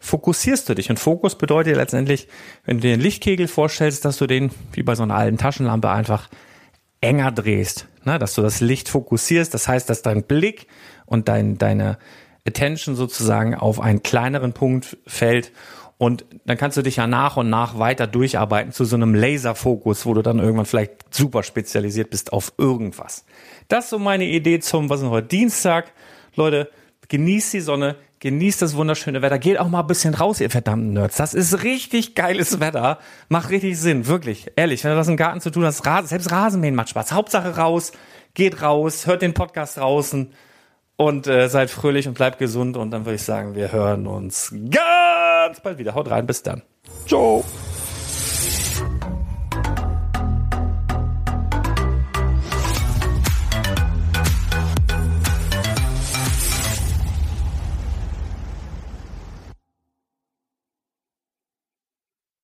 fokussierst 0.00 0.68
du 0.68 0.74
dich. 0.74 0.90
Und 0.90 0.98
Fokus 0.98 1.36
bedeutet 1.38 1.76
letztendlich, 1.76 2.26
wenn 2.64 2.78
du 2.78 2.82
dir 2.82 2.94
einen 2.94 3.02
Lichtkegel 3.02 3.46
vorstellst, 3.46 4.04
dass 4.04 4.16
du 4.16 4.26
den 4.26 4.50
wie 4.72 4.82
bei 4.82 4.94
so 4.94 5.02
einer 5.02 5.14
alten 5.14 5.38
Taschenlampe 5.38 5.88
einfach 5.90 6.28
enger 7.00 7.32
drehst, 7.32 7.86
ne? 8.04 8.18
dass 8.18 8.34
du 8.34 8.42
das 8.42 8.60
Licht 8.60 8.88
fokussierst. 8.88 9.54
Das 9.54 9.68
heißt, 9.68 9.88
dass 9.88 10.02
dein 10.02 10.24
Blick 10.24 10.66
und 11.06 11.28
dein, 11.28 11.56
deine 11.56 11.98
Attention 12.46 12.94
sozusagen 12.96 13.54
auf 13.54 13.80
einen 13.80 14.02
kleineren 14.02 14.52
Punkt 14.52 14.96
fällt. 15.06 15.52
Und 15.98 16.24
dann 16.46 16.56
kannst 16.56 16.78
du 16.78 16.82
dich 16.82 16.96
ja 16.96 17.06
nach 17.06 17.36
und 17.36 17.50
nach 17.50 17.78
weiter 17.78 18.06
durcharbeiten 18.06 18.72
zu 18.72 18.86
so 18.86 18.96
einem 18.96 19.14
Laserfokus, 19.14 20.06
wo 20.06 20.14
du 20.14 20.22
dann 20.22 20.38
irgendwann 20.38 20.64
vielleicht 20.64 21.14
super 21.14 21.42
spezialisiert 21.42 22.08
bist 22.08 22.32
auf 22.32 22.54
irgendwas. 22.56 23.26
Das 23.68 23.84
ist 23.84 23.90
so 23.90 23.98
meine 23.98 24.24
Idee 24.24 24.60
zum, 24.60 24.88
was 24.88 25.02
ist 25.02 25.08
heute, 25.08 25.28
Dienstag. 25.28 25.92
Leute, 26.36 26.70
genießt 27.08 27.52
die 27.52 27.60
Sonne, 27.60 27.96
genießt 28.20 28.62
das 28.62 28.76
wunderschöne 28.76 29.20
Wetter, 29.20 29.38
geht 29.38 29.58
auch 29.58 29.68
mal 29.68 29.80
ein 29.80 29.86
bisschen 29.86 30.14
raus, 30.14 30.40
ihr 30.40 30.48
verdammten 30.48 30.94
Nerds. 30.94 31.16
Das 31.16 31.34
ist 31.34 31.64
richtig 31.64 32.14
geiles 32.14 32.60
Wetter, 32.60 32.98
macht 33.28 33.50
richtig 33.50 33.78
Sinn, 33.78 34.06
wirklich, 34.06 34.52
ehrlich. 34.56 34.82
Wenn 34.84 34.92
du 34.92 34.96
was 34.96 35.08
im 35.08 35.18
Garten 35.18 35.42
zu 35.42 35.50
tun 35.50 35.64
hast, 35.64 35.84
selbst 36.08 36.30
Rasenmähen 36.30 36.74
macht 36.74 36.88
Spaß. 36.88 37.12
Hauptsache 37.12 37.56
raus, 37.56 37.92
geht 38.32 38.62
raus, 38.62 39.06
hört 39.06 39.20
den 39.20 39.34
Podcast 39.34 39.76
draußen 39.76 40.32
und 41.00 41.26
äh, 41.26 41.48
seid 41.48 41.70
fröhlich 41.70 42.06
und 42.06 42.14
bleibt 42.14 42.38
gesund. 42.38 42.76
Und 42.76 42.90
dann 42.90 43.06
würde 43.06 43.14
ich 43.14 43.22
sagen, 43.22 43.54
wir 43.54 43.72
hören 43.72 44.06
uns 44.06 44.54
ganz 44.70 45.60
bald 45.60 45.78
wieder. 45.78 45.94
Haut 45.94 46.10
rein, 46.10 46.26
bis 46.26 46.42
dann. 46.42 46.62
Ciao. 47.06 47.42